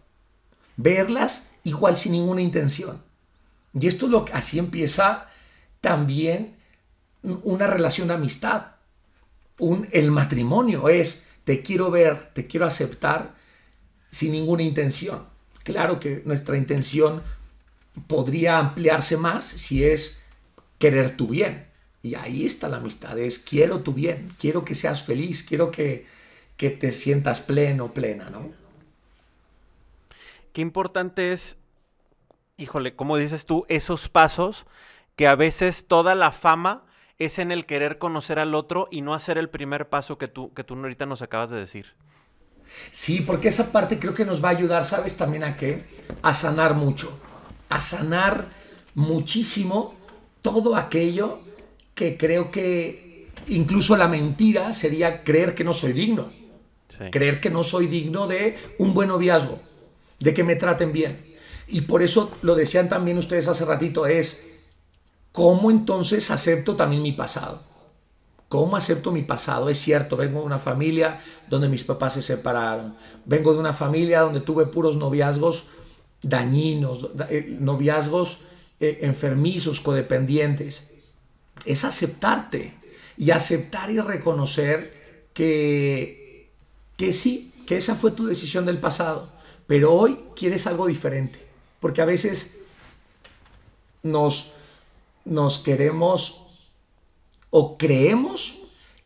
[0.77, 3.03] Verlas igual sin ninguna intención.
[3.79, 5.27] Y esto es lo que así empieza
[5.83, 6.57] también
[7.23, 8.73] una relación de amistad.
[9.59, 13.35] Un, el matrimonio es te quiero ver, te quiero aceptar
[14.11, 15.27] sin ninguna intención.
[15.65, 17.23] Claro que nuestra intención
[18.07, 20.23] podría ampliarse más si es
[20.79, 21.67] querer tu bien.
[22.03, 26.05] Y ahí está la amistad, es quiero tu bien, quiero que seas feliz, quiero que,
[26.57, 28.51] que te sientas pleno, plena, ¿no?
[30.53, 31.57] Qué importante es,
[32.57, 34.67] híjole, como dices tú, esos pasos
[35.15, 36.85] que a veces toda la fama
[37.19, 40.53] es en el querer conocer al otro y no hacer el primer paso que tú,
[40.55, 41.87] que tú ahorita nos acabas de decir.
[42.91, 45.85] Sí, porque esa parte creo que nos va a ayudar, ¿sabes también a qué?
[46.23, 47.19] A sanar mucho,
[47.69, 48.49] a sanar
[48.95, 49.95] muchísimo
[50.43, 51.41] todo aquello
[51.95, 56.31] que creo que incluso la mentira sería creer que no soy digno.
[57.11, 59.61] Creer que no soy digno de un buen noviazgo,
[60.21, 61.25] de que me traten bien.
[61.67, 64.45] Y por eso lo decían también ustedes hace ratito, es
[65.33, 67.61] ¿cómo entonces acepto también mi pasado?
[68.49, 69.71] ¿Cómo acepto mi pasado?
[69.71, 72.95] Es cierto, vengo de una familia donde mis papás se separaron.
[73.25, 75.65] Vengo de una familia donde tuve puros noviazgos
[76.23, 78.41] dañinos, eh, noviazgos
[78.79, 80.87] eh, enfermizos, codependientes.
[81.65, 82.75] Es aceptarte
[83.17, 86.51] y aceptar y reconocer que,
[86.97, 89.33] que sí, que esa fue tu decisión del pasado,
[89.67, 91.39] pero hoy quieres algo diferente.
[91.81, 92.59] Porque a veces
[94.03, 94.53] nos,
[95.25, 96.73] nos queremos
[97.51, 98.59] o creemos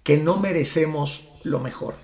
[0.03, 1.95] que no merecemos lo mejor.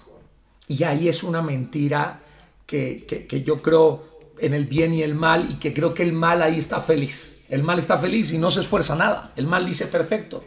[0.69, 2.21] Y ahí es una mentira
[2.67, 6.13] que, que, yo creo en el bien y el mal y que creo que el
[6.13, 7.47] mal ahí está feliz.
[7.49, 9.33] El mal está feliz y no se esfuerza nada.
[9.37, 10.45] El mal dice perfecto.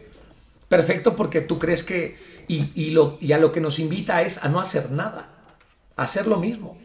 [0.68, 2.18] Perfecto porque tú crees que...
[2.48, 5.30] Y, y, lo, y a lo que nos invita es a no hacer nada,
[5.96, 6.78] a hacer lo mismo.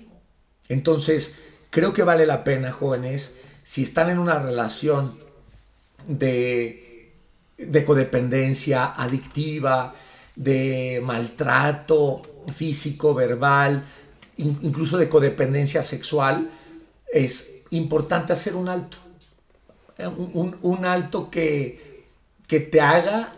[0.69, 1.39] Entonces,
[1.71, 5.19] creo que vale la pena, jóvenes, si están en una relación
[6.07, 7.13] de,
[7.59, 9.95] de codependencia adictiva,
[10.37, 13.85] de maltrato físico, verbal,
[14.37, 16.51] incluso de codependencia sexual,
[17.13, 18.97] es importante hacer un alto.
[20.63, 22.07] Un, alto que,
[22.47, 23.35] que te haga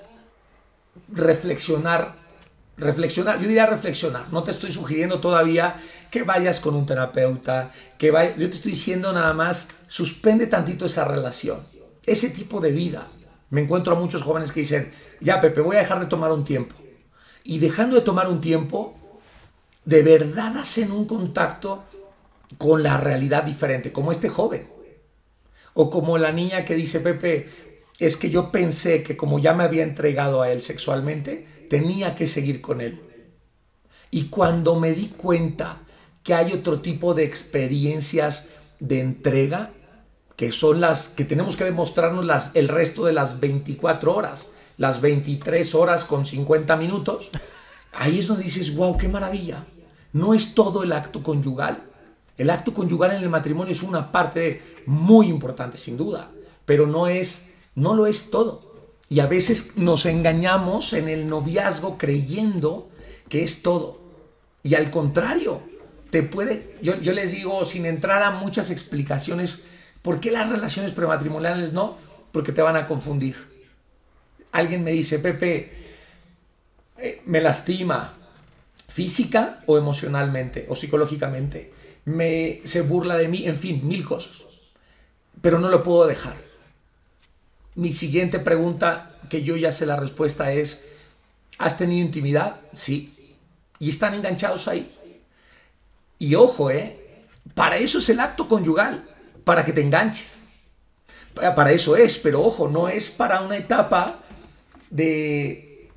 [1.08, 2.14] reflexionar,
[2.76, 8.12] reflexionar, yo diría reflexionar, no te estoy sugiriendo todavía que vayas con un terapeuta, que
[8.12, 11.58] vaya, yo te estoy diciendo nada más, suspende tantito esa relación,
[12.06, 13.08] ese tipo de vida.
[13.50, 16.44] Me encuentro a muchos jóvenes que dicen, ya Pepe, voy a dejar de tomar un
[16.44, 16.74] tiempo
[17.44, 18.94] y dejando de tomar un tiempo,
[19.84, 21.84] de verdad hacen un contacto
[22.58, 24.68] con la realidad diferente, como este joven.
[25.74, 27.48] O como la niña que dice, Pepe,
[27.98, 32.26] es que yo pensé que como ya me había entregado a él sexualmente, tenía que
[32.26, 33.00] seguir con él.
[34.10, 35.80] Y cuando me di cuenta
[36.22, 39.72] que hay otro tipo de experiencias de entrega,
[40.36, 44.46] que son las que tenemos que demostrarnos las, el resto de las 24 horas
[44.78, 47.30] las 23 horas con 50 minutos,
[47.92, 49.64] ahí es donde dices, wow, qué maravilla.
[50.12, 51.84] No es todo el acto conyugal.
[52.36, 56.30] El acto conyugal en el matrimonio es una parte muy importante, sin duda,
[56.64, 58.72] pero no es, no lo es todo.
[59.08, 62.88] Y a veces nos engañamos en el noviazgo creyendo
[63.28, 64.00] que es todo.
[64.62, 65.60] Y al contrario,
[66.10, 69.62] te puede, yo, yo les digo, sin entrar a muchas explicaciones,
[70.02, 71.96] ¿por qué las relaciones prematrimoniales no?
[72.32, 73.52] Porque te van a confundir
[74.52, 75.72] alguien me dice, Pepe,
[76.98, 78.14] eh, me lastima
[78.88, 81.72] física o emocionalmente o psicológicamente,
[82.04, 84.44] me, se burla de mí, en fin, mil cosas,
[85.40, 86.36] pero no lo puedo dejar.
[87.74, 90.84] Mi siguiente pregunta, que yo ya sé la respuesta, es,
[91.58, 92.60] ¿has tenido intimidad?
[92.74, 93.36] Sí.
[93.78, 94.90] Y están enganchados ahí.
[96.18, 96.98] Y ojo, ¿eh?
[97.54, 99.08] Para eso es el acto conyugal,
[99.44, 100.42] para que te enganches.
[101.34, 104.20] Para eso es, pero ojo, no es para una etapa
[104.90, 105.90] de,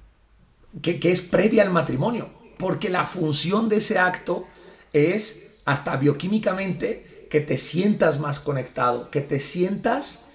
[0.81, 4.45] que, es previa al matrimonio, porque la función de ese acto
[4.93, 10.25] es hasta bioquímicamente que te sientas más conectado, que te sientas,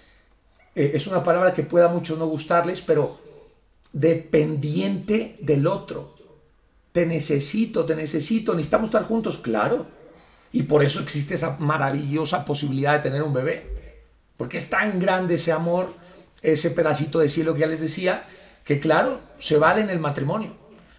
[0.74, 3.18] eh, es una palabra que pueda a muchos no gustarles, pero
[3.92, 6.14] dependiente del otro.
[6.92, 9.86] Te necesito, te necesito, necesitamos estar juntos, claro.
[10.52, 14.02] Y por eso existe esa maravillosa posibilidad de tener un bebé.
[14.36, 15.94] Porque es tan grande ese amor,
[16.42, 18.24] ese pedacito de cielo que ya les decía,
[18.64, 20.54] que claro, se vale en el matrimonio,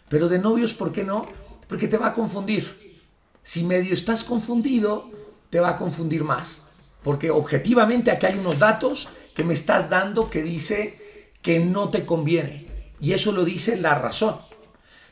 [0.09, 1.27] pero de novios, ¿por qué no?
[1.67, 2.99] Porque te va a confundir.
[3.43, 5.09] Si medio estás confundido,
[5.49, 6.63] te va a confundir más.
[7.03, 12.05] Porque objetivamente aquí hay unos datos que me estás dando que dice que no te
[12.05, 12.67] conviene.
[12.99, 14.37] Y eso lo dice la razón.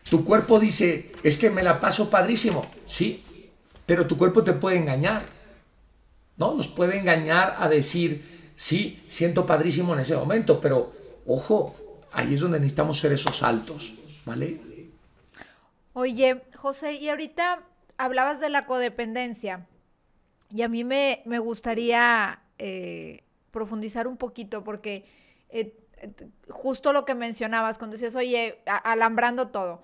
[0.10, 2.66] Tu cuerpo dice, es que me la paso padrísimo.
[2.86, 3.24] Sí,
[3.90, 5.24] pero tu cuerpo te puede engañar.
[6.38, 6.54] ¿No?
[6.54, 10.94] Nos puede engañar a decir, sí, siento padrísimo en ese momento, pero
[11.26, 11.76] ojo,
[12.12, 14.62] ahí es donde necesitamos ser esos saltos, ¿vale?
[15.94, 17.64] Oye, José, y ahorita
[17.98, 19.66] hablabas de la codependencia
[20.52, 25.06] y a mí me, gustaría eh, profundizar un poquito porque
[25.50, 25.76] eh,
[26.48, 29.82] justo lo que mencionabas cuando decías, oye, alambrando todo,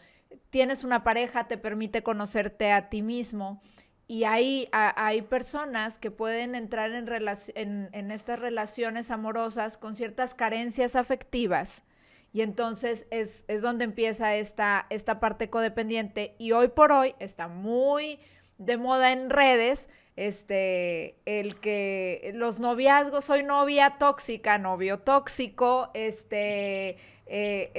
[0.52, 3.63] tienes una pareja, te permite conocerte a ti mismo.
[4.08, 10.96] Y hay, hay personas que pueden entrar en, en, estas relaciones amorosas con ciertas carencias
[10.96, 11.82] afectivas
[12.36, 16.36] y entonces es, donde empieza esta, esta parte codependiente.
[16.38, 18.20] Y hoy por hoy está muy
[18.58, 19.88] de moda en redes
[20.18, 26.97] este, el que los noviazgos, soy novia tóxica, novio tóxico, este,
[27.28, 27.71] eh,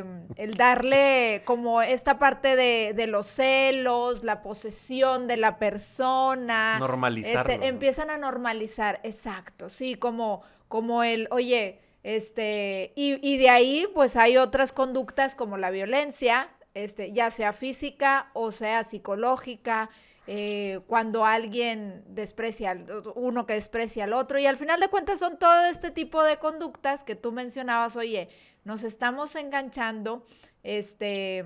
[0.00, 6.78] em, el darle como esta parte de, los celos, la posesión de la persona.
[6.80, 7.52] Normalizarlo.
[7.52, 14.16] Este, empiezan a normalizar, exacto, sí, como, como el, oye, este, y, de ahí, pues
[14.16, 19.90] hay otras conductas como la violencia, este, ya sea física o sea psicológica,
[20.26, 22.76] eh, cuando alguien desprecia,
[23.14, 26.38] uno que desprecia al otro, y al final de cuentas son todo este tipo de
[26.38, 28.28] conductas que tú mencionabas, oye,
[28.64, 30.26] nos estamos enganchando,
[30.62, 31.44] este,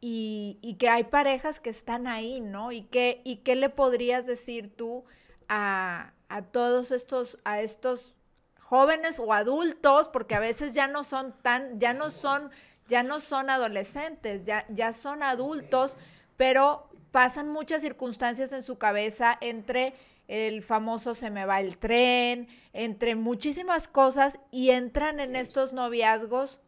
[0.00, 2.72] y, y que hay parejas que están ahí, ¿no?
[2.72, 5.04] Y qué, y qué le podrías decir tú
[5.48, 8.14] a, a todos estos, a estos
[8.58, 12.50] jóvenes o adultos, porque a veces ya no son tan, ya no son,
[12.88, 15.96] ya no son adolescentes, ya, ya son adultos,
[16.36, 19.94] pero pasan muchas circunstancias en su cabeza entre
[20.28, 26.58] el famoso se me va el tren, entre muchísimas cosas y entran en estos noviazgos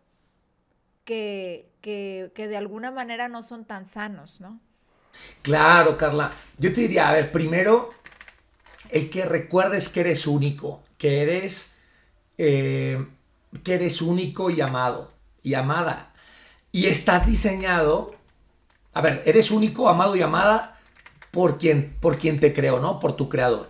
[1.05, 4.61] que, que, que de alguna manera no son tan sanos, ¿no?
[5.43, 6.33] Claro, Carla.
[6.59, 7.91] Yo te diría, a ver, primero,
[8.91, 11.75] el que recuerdes que eres único, que eres,
[12.39, 13.07] eh,
[13.63, 16.13] que eres único y amado y amada.
[16.73, 18.15] Y estás diseñado,
[18.93, 20.74] a ver, eres único, amado y amada
[21.35, 23.01] por quien, por te creó, ¿no?
[23.01, 23.69] Por tu creador.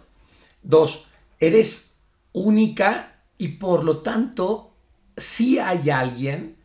[0.62, 1.06] Dos,
[1.40, 1.96] eres
[2.32, 4.74] única y por lo tanto,
[5.16, 6.56] si hay alguien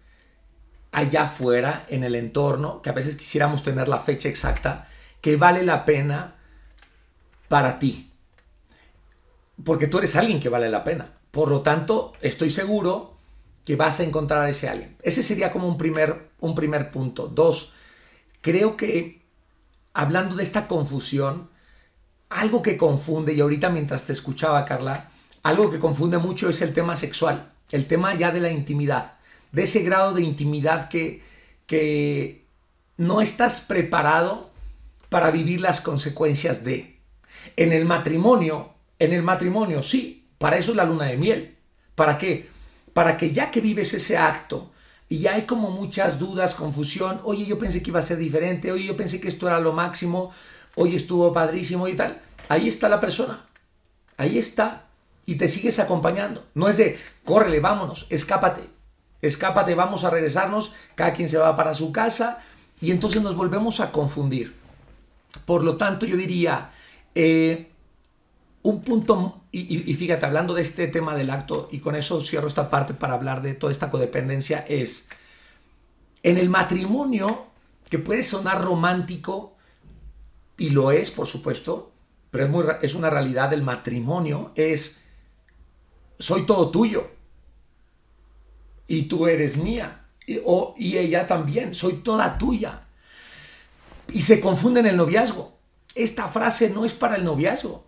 [0.91, 4.89] allá afuera, en el entorno, que a veces quisiéramos tener la fecha exacta,
[5.22, 6.36] que vale la pena
[7.47, 8.12] para ti.
[9.64, 11.14] Porque tú eres alguien que vale la pena.
[11.32, 13.14] Por lo tanto, estoy seguro
[13.64, 14.97] que vas a encontrar a ese alguien.
[15.02, 17.28] Ese sería como un primer, un primer punto.
[17.28, 17.72] Dos,
[18.41, 19.18] creo que
[19.93, 21.49] hablando de esta confusión,
[22.29, 25.09] algo que confunde, y ahorita mientras te escuchaba, Carla,
[25.43, 29.19] algo que confunde mucho es el tema sexual, el tema ya de la intimidad
[29.51, 31.21] de ese grado de intimidad que,
[31.65, 32.45] que
[32.97, 34.51] no estás preparado
[35.09, 36.99] para vivir las consecuencias de.
[37.55, 41.57] En el matrimonio, en el matrimonio, sí, para eso es la luna de miel.
[41.95, 42.49] ¿Para qué?
[42.93, 44.71] Para que ya que vives ese acto
[45.10, 48.72] y ya hay como muchas dudas, confusión, oye, yo pensé que iba a ser diferente,
[48.72, 50.32] oye, yo pensé que esto era lo máximo,
[50.76, 53.47] oye, estuvo padrísimo y tal, ahí está la persona,
[54.18, 54.86] ahí está
[55.26, 56.45] y te sigues acompañando.
[56.53, 58.62] No es de, córrele, vámonos, escápate,
[59.22, 62.41] escápate, vamos a regresarnos, cada quien se va para su casa
[62.80, 64.55] y entonces nos volvemos a confundir.
[65.45, 66.72] Por lo tanto, yo diría,
[67.16, 67.72] eh,
[68.62, 72.70] un punto, y, fíjate, hablando de este tema del acto, y con eso cierro esta
[72.70, 75.07] parte para hablar de toda esta codependencia, es,
[76.24, 77.47] en el matrimonio,
[77.89, 79.55] que puede sonar romántico,
[80.57, 81.93] y lo es, por supuesto,
[82.32, 84.99] pero es, muy, es una realidad del matrimonio, es,
[86.20, 87.10] soy todo tuyo
[88.88, 90.07] y tú eres mía.
[90.28, 92.82] Y, o, y ella también, soy toda tuya.
[94.12, 95.57] Y se confunde en el noviazgo.
[95.95, 97.86] Esta frase no es para el noviazgo.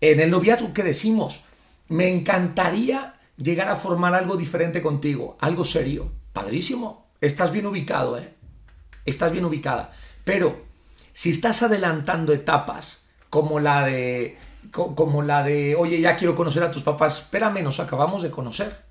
[0.00, 1.42] En el noviazgo que decimos,
[1.88, 6.12] me encantaría llegar a formar algo diferente contigo, algo serio.
[6.32, 7.08] Padrísimo.
[7.20, 8.34] Estás bien ubicado, ¿eh?
[9.04, 9.92] Estás bien ubicada.
[10.24, 10.64] Pero
[11.12, 14.38] si estás adelantando etapas como la de
[14.70, 18.84] como la de, oye, ya quiero conocer a tus papás, espérame, nos acabamos de conocer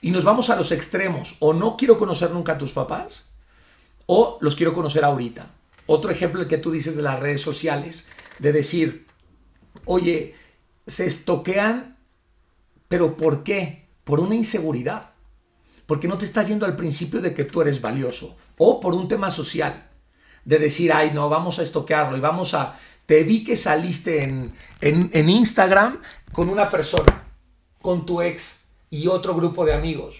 [0.00, 1.36] y nos vamos a los extremos.
[1.38, 3.30] O no quiero conocer nunca a tus papás,
[4.06, 5.50] o los quiero conocer ahorita.
[5.86, 8.08] Otro ejemplo el que tú dices de las redes sociales,
[8.38, 9.06] de decir,
[9.84, 10.34] oye,
[10.86, 11.96] se estoquean,
[12.88, 13.86] pero ¿por qué?
[14.04, 15.10] Por una inseguridad.
[15.86, 18.36] Porque no te estás yendo al principio de que tú eres valioso.
[18.58, 19.88] O por un tema social.
[20.44, 22.78] De decir, ay, no, vamos a estoquearlo y vamos a...
[23.06, 26.00] Te vi que saliste en, en, en Instagram
[26.32, 27.24] con una persona,
[27.82, 30.16] con tu ex y otro grupo de amigos.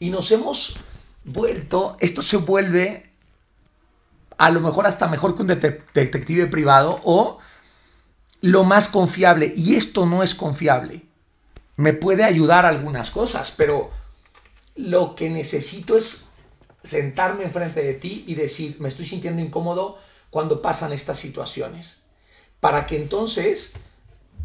[0.00, 0.76] Y nos hemos
[1.24, 3.10] vuelto, esto se vuelve
[4.38, 7.38] a lo mejor hasta mejor que un detective privado o
[8.46, 9.52] lo más confiable.
[9.56, 11.02] Y esto no es confiable.
[11.76, 13.90] Me puede ayudar algunas cosas, pero
[14.76, 16.22] lo que necesito es
[16.84, 19.98] sentarme enfrente de ti y decir, me estoy sintiendo incómodo
[20.30, 21.98] cuando pasan estas situaciones.
[22.60, 23.72] Para que entonces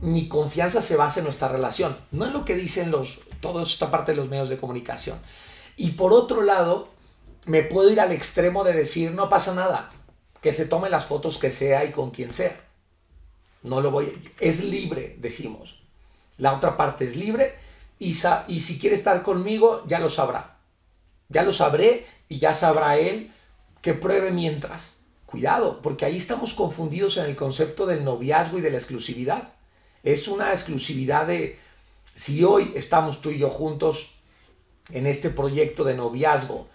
[0.01, 3.91] mi confianza se base en nuestra relación, no en lo que dicen los, toda esta
[3.91, 5.19] parte de los medios de comunicación.
[5.77, 6.89] Y por otro lado,
[7.45, 9.91] me puedo ir al extremo de decir, no pasa nada,
[10.41, 12.70] que se tome las fotos que sea y con quien sea.
[13.63, 15.79] No lo voy, es libre, decimos.
[16.37, 17.55] La otra parte es libre
[17.99, 18.15] y,
[18.47, 20.57] y si quiere estar conmigo, ya lo sabrá.
[21.29, 23.31] Ya lo sabré y ya sabrá él
[23.81, 24.95] que pruebe mientras.
[25.25, 29.53] Cuidado, porque ahí estamos confundidos en el concepto del noviazgo y de la exclusividad.
[30.03, 31.57] Es una exclusividad de,
[32.15, 34.15] si hoy estamos tú y yo juntos
[34.89, 36.67] en este proyecto de noviazgo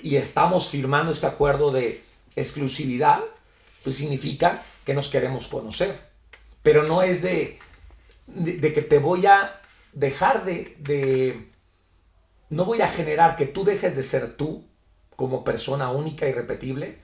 [0.00, 2.04] y estamos firmando este acuerdo de
[2.36, 3.20] exclusividad,
[3.82, 6.11] pues significa que nos queremos conocer.
[6.62, 7.58] Pero no es de,
[8.26, 9.60] de, que te voy a
[9.92, 11.50] dejar de, de,
[12.50, 14.64] no voy a generar que tú dejes de ser tú
[15.16, 16.98] como persona única y repetible,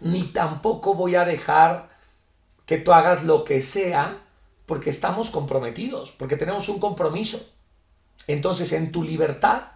[0.00, 1.90] ni tampoco voy a dejar
[2.66, 4.20] que tú hagas lo que sea
[4.66, 7.46] porque estamos comprometidos, porque tenemos un compromiso.
[8.26, 9.72] Entonces, en tu libertad,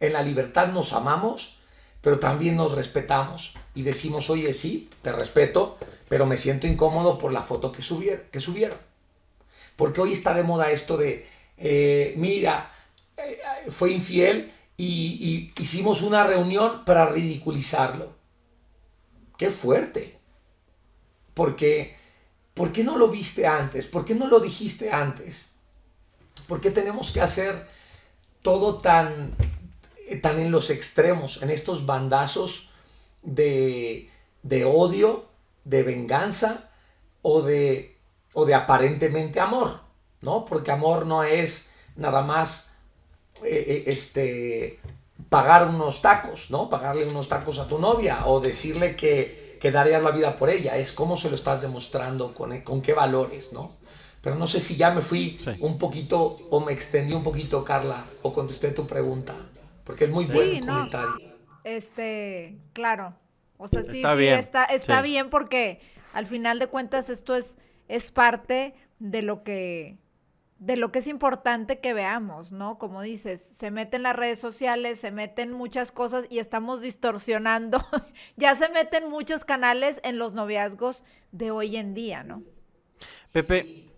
[0.00, 1.59] en la libertad nos amamos,
[2.00, 5.78] pero también nos respetamos y decimos, oye, sí, te respeto,
[6.08, 8.24] pero me siento incómodo por la foto que, subieron.
[8.30, 8.78] Que subieron.
[9.76, 11.26] Porque hoy está de moda esto de
[11.62, 12.72] eh, mira,
[13.18, 13.38] eh,
[13.70, 18.14] fue infiel y, hicimos una reunión para ridiculizarlo.
[19.36, 20.18] Qué fuerte.
[21.34, 21.96] Porque,
[22.54, 23.86] ¿por qué no lo viste antes?
[23.86, 25.50] ¿Por qué no lo dijiste antes?
[26.48, 27.68] ¿Por qué tenemos que hacer
[28.42, 29.34] todo tan,
[30.16, 32.70] tan en los extremos, en estos bandazos
[33.22, 34.10] de,
[34.42, 35.26] de odio,
[35.64, 36.70] de venganza
[37.22, 37.96] o de,
[38.32, 39.80] o de aparentemente amor?
[40.20, 40.44] ¿No?
[40.44, 42.72] Porque amor no es nada más
[43.42, 44.80] eh, eh, este,
[45.28, 46.68] pagar unos tacos, ¿no?
[46.68, 50.76] Pagarle unos tacos a tu novia o decirle que, que darías la vida por ella.
[50.76, 53.70] Es cómo se lo estás demostrando, con, con qué valores, ¿no?
[54.22, 58.04] Pero no sé si ya me fui un poquito o me extendí un poquito, Carla,
[58.22, 59.34] o contesté tu pregunta,
[59.84, 61.14] porque es muy buen comentario.
[61.64, 63.14] Este, claro.
[63.56, 64.38] O sea, sí, está bien.
[64.38, 65.80] está, está bien porque
[66.12, 67.58] al final de cuentas esto es,
[67.88, 69.98] es parte de lo que
[70.60, 72.78] de lo que es importante que veamos, ¿no?
[72.78, 77.82] Como dices, se meten las redes sociales, se meten muchas cosas y estamos distorsionando.
[78.36, 81.02] ya se meten muchos canales en los noviazgos
[81.32, 82.42] de hoy en día, ¿no?
[83.32, 83.89] Pepe,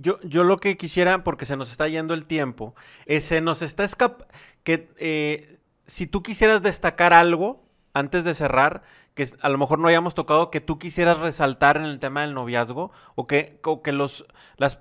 [0.00, 2.74] yo, yo lo que quisiera, porque se nos está yendo el tiempo,
[3.20, 4.26] se nos está escapando,
[4.62, 8.82] que eh, si tú quisieras destacar algo antes de cerrar,
[9.14, 12.34] que a lo mejor no hayamos tocado, que tú quisieras resaltar en el tema del
[12.34, 14.26] noviazgo, o que, que los,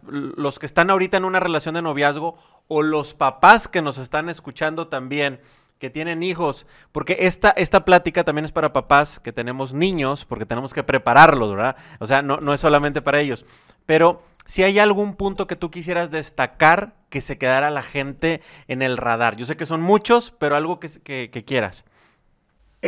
[0.09, 2.37] los que están ahorita en una relación de noviazgo,
[2.67, 5.39] o los papás que nos están escuchando también,
[5.79, 10.45] que tienen hijos, porque esta, esta plática también es para papás que tenemos niños, porque
[10.45, 11.75] tenemos que prepararlos, ¿verdad?
[11.99, 13.45] O sea, no, no es solamente para ellos.
[13.85, 18.81] Pero si hay algún punto que tú quisieras destacar que se quedara la gente en
[18.81, 19.35] el radar.
[19.35, 21.85] Yo sé que son muchos, pero algo que, que quieras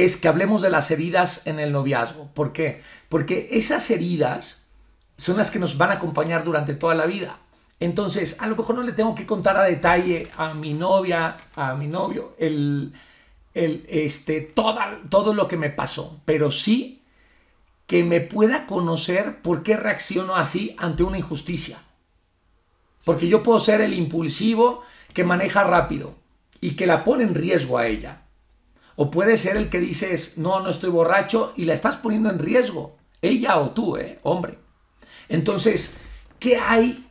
[0.03, 2.29] es que hablemos de las heridas en el noviazgo.
[2.33, 2.81] ¿Por qué?
[3.09, 4.67] Porque esas heridas
[5.17, 7.39] son las que nos van a acompañar durante toda la vida.
[7.79, 11.75] Entonces, a lo mejor no le tengo que contar a detalle a mi novia, a
[11.75, 12.91] mi novio, el,
[13.53, 17.03] el, este, toda, todo lo que me pasó, pero sí
[17.85, 21.79] que me pueda conocer por qué reacciono así ante una injusticia.
[23.05, 24.81] Porque yo puedo ser el impulsivo
[25.13, 26.15] que maneja rápido
[26.59, 28.23] y que la pone en riesgo a ella.
[28.95, 32.39] O puede ser el que dices, no, no estoy borracho y la estás poniendo en
[32.39, 34.19] riesgo, ella o tú, ¿eh?
[34.23, 34.57] hombre.
[35.29, 35.95] Entonces,
[36.39, 37.06] ¿qué hay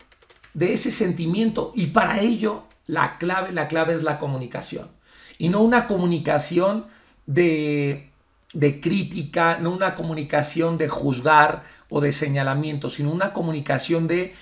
[0.56, 1.70] de ese sentimiento?
[1.74, 4.88] Y para ello, la clave, la clave es la comunicación.
[5.36, 6.86] Y no una comunicación
[7.26, 8.10] de,
[8.54, 14.34] de crítica, no una comunicación de juzgar o de señalamiento, sino una comunicación de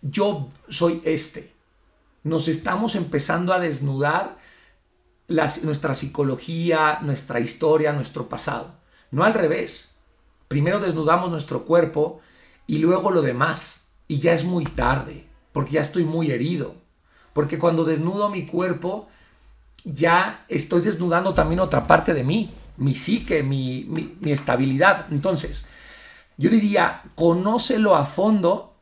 [0.00, 1.52] yo soy este.
[2.24, 4.38] Nos estamos empezando a desnudar
[5.28, 8.74] nuestra psicología, nuestra historia, nuestro pasado.
[9.10, 9.90] No al revés.
[10.48, 12.20] Primero desnudamos nuestro cuerpo
[12.66, 13.88] y luego lo demás.
[14.06, 16.76] Y ya es muy tarde, porque ya estoy muy herido.
[17.32, 19.08] Porque cuando desnudo mi cuerpo,
[19.84, 23.84] ya estoy desnudando también otra parte de mí, mi psique, mi,
[24.20, 25.06] mi estabilidad.
[25.10, 25.66] Entonces,
[26.36, 28.74] yo diría, conócelo a fondo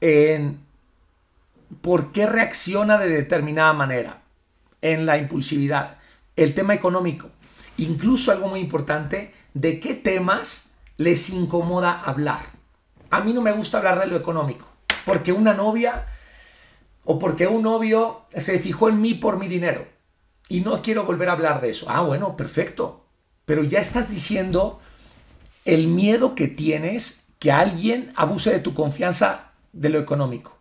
[0.00, 0.60] en
[1.80, 4.22] por qué reacciona de determinada manera
[4.80, 5.98] en la impulsividad,
[6.36, 7.30] el tema económico,
[7.76, 12.40] incluso algo muy importante, de qué temas les incomoda hablar.
[13.10, 14.66] A mí no me gusta hablar de lo económico,
[15.04, 16.06] porque una novia
[17.04, 19.86] o porque un novio se fijó en mí por mi dinero
[20.48, 21.86] y no quiero volver a hablar de eso.
[21.88, 23.04] Ah, bueno, perfecto.
[23.44, 24.80] Pero ya estás diciendo
[25.64, 30.56] el miedo que tienes que alguien abuse de tu confianza de lo económico.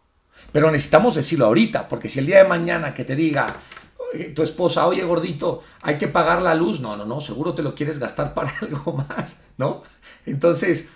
[0.52, 3.58] Pero necesitamos decirlo ahorita, porque si el día de mañana que te diga,
[4.36, 6.80] tu esposa, oye gordito, hay que pagar la luz.
[6.80, 9.84] No, no, no, seguro te lo quieres gastar para algo más, ¿no?
[10.26, 10.90] Entonces,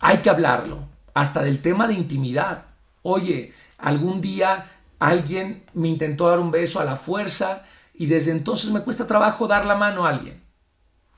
[0.00, 2.66] hay que hablarlo, hasta del tema de intimidad.
[3.02, 8.70] Oye, algún día alguien me intentó dar un beso a la fuerza y desde entonces
[8.70, 10.42] me cuesta trabajo dar la mano a alguien.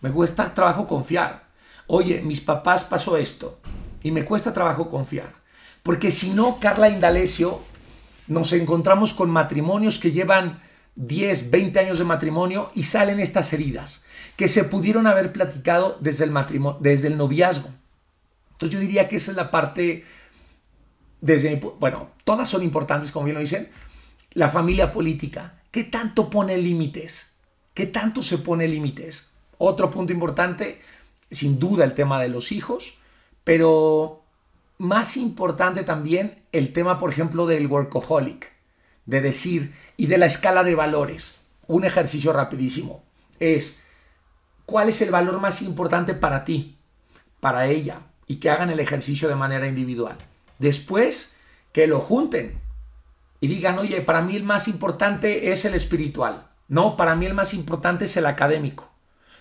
[0.00, 1.48] Me cuesta trabajo confiar.
[1.86, 3.60] Oye, mis papás pasó esto
[4.02, 5.34] y me cuesta trabajo confiar.
[5.82, 7.60] Porque si no, Carla Indalecio,
[8.26, 10.60] nos encontramos con matrimonios que llevan
[10.96, 14.04] 10, 20 años de matrimonio y salen estas heridas
[14.36, 17.68] que se pudieron haber platicado desde el matrimonio, desde el noviazgo.
[18.52, 20.04] Entonces yo diría que esa es la parte
[21.20, 23.68] desde bueno, todas son importantes como bien lo dicen.
[24.32, 27.32] La familia política, ¿qué tanto pone límites?
[27.74, 29.28] ¿Qué tanto se pone límites?
[29.58, 30.80] Otro punto importante,
[31.30, 32.94] sin duda el tema de los hijos,
[33.44, 34.22] pero
[34.78, 38.52] más importante también el tema, por ejemplo, del workaholic
[39.06, 41.40] de decir y de la escala de valores.
[41.66, 43.02] Un ejercicio rapidísimo
[43.38, 43.80] es
[44.66, 46.78] cuál es el valor más importante para ti,
[47.40, 50.16] para ella, y que hagan el ejercicio de manera individual.
[50.60, 51.34] Después,
[51.72, 52.60] que lo junten.
[53.42, 56.48] y digan, oye, para mí el más importante es el espiritual.
[56.68, 58.90] No, para mí el más importante es el académico.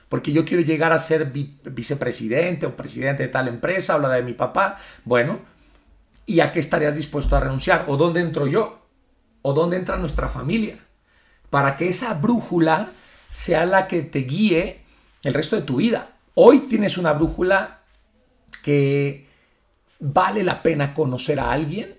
[0.08, 4.24] Porque yo quiero llegar a ser vicepresidente o presidente de tal empresa o la de
[4.24, 4.78] mi papá.
[5.04, 5.42] Bueno,
[6.26, 7.86] ¿y a qué estarías dispuesto a renunciar?
[7.90, 8.88] ¿O dónde entro yo?
[9.42, 10.80] ¿O dónde entra nuestra familia?
[11.50, 12.92] Para que esa brújula
[13.30, 14.82] sea la que te guíe
[15.24, 16.14] el resto de tu vida.
[16.34, 17.82] Hoy tienes una brújula
[18.64, 19.29] que
[20.00, 21.98] vale la pena conocer a alguien,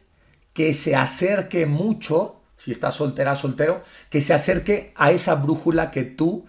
[0.53, 6.03] que se acerque mucho, si estás soltera, soltero, que se acerque a esa brújula que
[6.03, 6.47] tú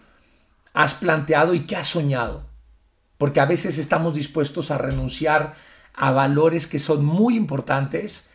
[0.74, 2.46] has planteado y que has soñado.
[3.18, 5.54] Porque a veces estamos dispuestos a renunciar
[5.94, 8.30] a valores que son muy importantes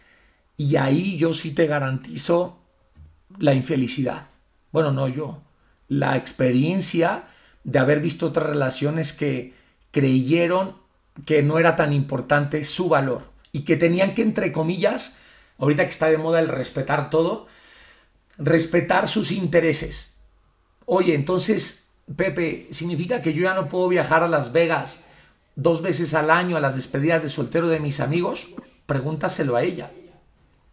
[0.56, 2.58] y ahí yo sí te garantizo
[3.38, 4.28] la infelicidad.
[4.72, 5.42] Bueno, no yo,
[5.88, 7.24] la experiencia
[7.64, 9.54] de haber visto otras relaciones que
[9.90, 10.76] creyeron
[11.24, 15.16] que no era tan importante su valor y que tenían que, entre comillas,
[15.58, 17.46] ahorita que está de moda el respetar todo,
[18.38, 20.14] respetar sus intereses.
[20.84, 25.00] Oye, entonces, Pepe, ¿significa que yo ya no puedo viajar a Las Vegas
[25.54, 28.48] dos veces al año a las despedidas de soltero de mis amigos?
[28.86, 29.90] Pregúntaselo a ella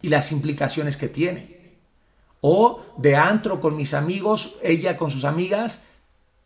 [0.02, 1.78] y las implicaciones que tiene.
[2.40, 5.84] O de antro con mis amigos, ella con sus amigas,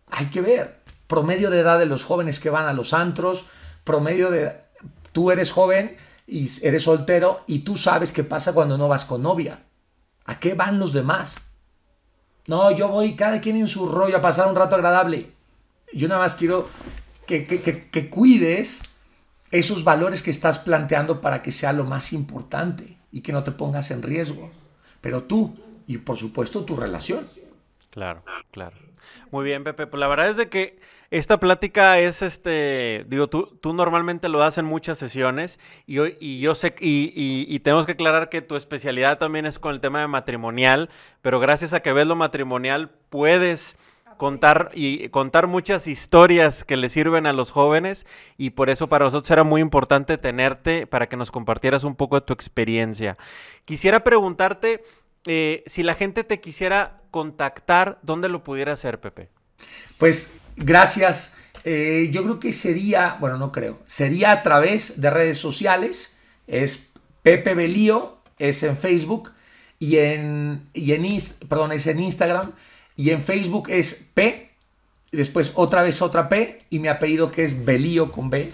[0.07, 0.78] hay que ver.
[1.09, 3.46] Promedio de edad de los jóvenes que van a los antros,
[3.85, 4.53] promedio de...
[5.12, 9.22] Tú eres joven y eres soltero y tú sabes qué pasa cuando no vas con
[9.22, 9.64] novia.
[10.26, 11.51] ¿A qué van los demás?
[12.47, 15.33] No, yo voy cada quien en su rollo a pasar un rato agradable.
[15.93, 16.68] Yo nada más quiero
[17.26, 18.83] que, que, cuides
[19.51, 23.53] esos valores que estás planteando para que sea lo más importante y que no te
[23.53, 24.51] pongas en riesgo.
[25.01, 25.55] Pero tú
[25.87, 27.26] y por supuesto tu relación.
[27.91, 28.76] Claro, claro.
[29.31, 29.87] Muy bien, Pepe.
[29.87, 30.79] Pues la verdad es de que
[31.11, 36.40] esta plática es, este, digo, tú, tú normalmente lo das en muchas sesiones y, y
[36.40, 40.00] yo sé, y, y, tenemos que aclarar que tu especialidad también es con el tema
[40.00, 40.90] de matrimonial,
[41.22, 43.76] pero gracias a que ves lo matrimonial puedes
[44.18, 48.04] contar y contar muchas historias que le sirven a los jóvenes
[48.36, 52.16] y por eso para nosotros era muy importante tenerte para que nos compartieras un poco
[52.16, 53.16] de tu experiencia.
[53.64, 54.82] Quisiera preguntarte
[55.24, 59.30] eh, si la gente te quisiera contactar, ¿dónde lo pudiera hacer, Pepe?
[59.96, 61.32] Pues gracias.
[61.64, 66.16] Eh, yo creo que sería, bueno, no creo, sería a través de redes sociales.
[66.46, 66.90] Es
[67.22, 69.32] Pepe Belío, es en Facebook
[69.78, 72.52] y en, y en, perdón, es en Instagram
[72.96, 74.50] y en Facebook es P,
[75.11, 78.50] y después otra vez otra P y mi apellido que es Belío con B.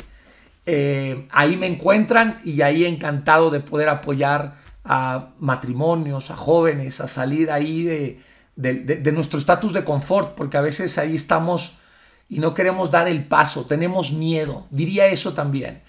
[0.67, 7.09] Eh, ahí me encuentran y ahí encantado de poder apoyar a matrimonios, a jóvenes, a
[7.09, 8.19] salir ahí de,
[8.57, 11.79] de, nuestro estatus de confort, porque a veces ahí estamos
[12.29, 14.67] y no queremos dar el paso, tenemos miedo.
[14.71, 15.83] Diría eso también.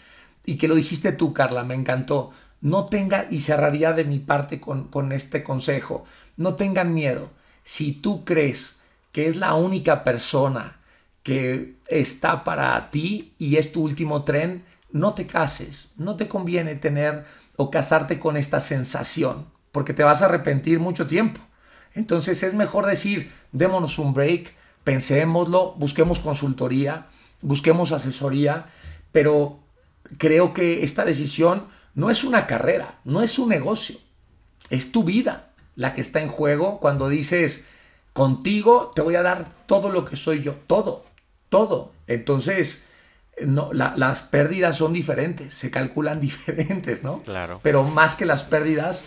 [0.45, 2.31] Y que lo dijiste tú, Carla, me encantó.
[2.61, 6.05] No tenga, y cerraría de mi parte con, con este consejo,
[6.37, 7.29] no tengan miedo.
[7.63, 8.77] Si tú crees
[9.11, 10.79] que es la única persona
[11.23, 16.75] que está para ti y es tu último tren, no te cases, no te conviene
[16.75, 17.25] tener
[17.57, 21.41] o casarte con esta sensación, porque te vas a arrepentir mucho tiempo.
[21.93, 24.53] Entonces es mejor decir, démonos un break,
[24.85, 27.07] pensémoslo, busquemos consultoría,
[27.41, 28.67] busquemos asesoría,
[29.11, 29.59] pero
[30.17, 33.97] creo que esta decisión no es una carrera, no es un negocio,
[34.69, 37.65] es tu vida la que está en juego cuando dices,
[38.13, 41.03] contigo te voy a dar todo lo que soy yo, todo,
[41.49, 41.91] todo.
[42.07, 42.85] Entonces,
[43.41, 47.19] no, las pérdidas son diferentes, se calculan diferentes, ¿no?
[47.21, 47.59] Claro.
[47.63, 49.03] Pero más que las pérdidas,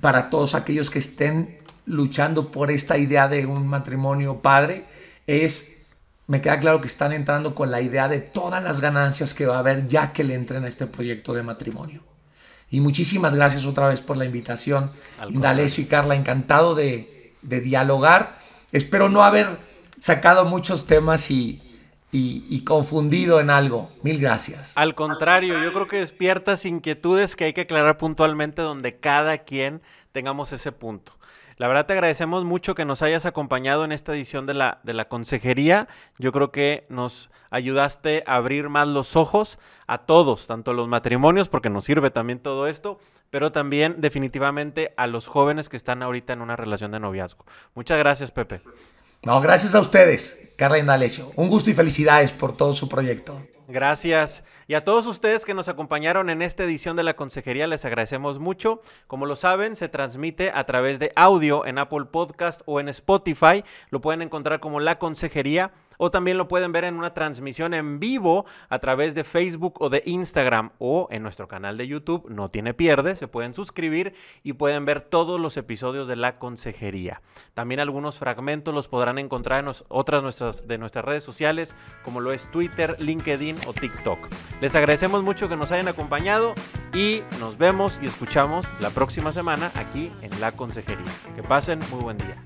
[0.00, 4.84] para todos aquellos que estén luchando por esta idea de un matrimonio padre,
[5.26, 9.46] es, me queda claro que están entrando con la idea de todas las ganancias que
[9.46, 12.02] va a haber ya que le entren a este proyecto de matrimonio.
[12.70, 14.90] Y muchísimas gracias otra vez por la invitación,
[15.28, 18.38] Indalecio y Carla, encantado de, de dialogar.
[18.72, 19.58] Espero no haber
[20.00, 21.62] sacado muchos temas y,
[22.12, 23.90] y, confundido en algo.
[24.02, 24.76] Mil gracias.
[24.76, 29.82] Al contrario, yo creo que despiertas inquietudes que hay que aclarar puntualmente donde cada quien
[30.12, 31.12] tengamos ese punto.
[31.58, 34.92] La verdad te agradecemos mucho que nos hayas acompañado en esta edición de la, de
[34.92, 35.88] la consejería.
[36.18, 41.48] Yo creo que nos ayudaste a abrir más los ojos a todos, tanto los matrimonios,
[41.48, 42.98] porque nos sirve también todo esto,
[43.30, 47.46] pero también definitivamente a los jóvenes que están ahorita en una relación de noviazgo.
[47.74, 48.60] Muchas gracias, Pepe.
[49.22, 51.32] No, gracias a ustedes, Carla Indalecio.
[51.36, 53.40] Un gusto y felicidades por todo su proyecto.
[53.68, 54.44] Gracias.
[54.68, 58.38] Y a todos ustedes que nos acompañaron en esta edición de la Consejería, les agradecemos
[58.38, 58.80] mucho.
[59.08, 63.64] Como lo saben, se transmite a través de audio en Apple Podcast o en Spotify.
[63.90, 67.98] Lo pueden encontrar como La Consejería o también lo pueden ver en una transmisión en
[67.98, 72.28] vivo a través de Facebook o de Instagram o en nuestro canal de YouTube.
[72.28, 77.22] No tiene pierde, se pueden suscribir y pueden ver todos los episodios de La Consejería.
[77.54, 82.32] También algunos fragmentos los podrán encontrar en otras nuestras, de nuestras redes sociales como lo
[82.32, 84.18] es Twitter, LinkedIn o TikTok.
[84.60, 86.54] Les agradecemos mucho que nos hayan acompañado
[86.94, 91.12] y nos vemos y escuchamos la próxima semana aquí en La Consejería.
[91.34, 92.36] Que pasen muy buen día.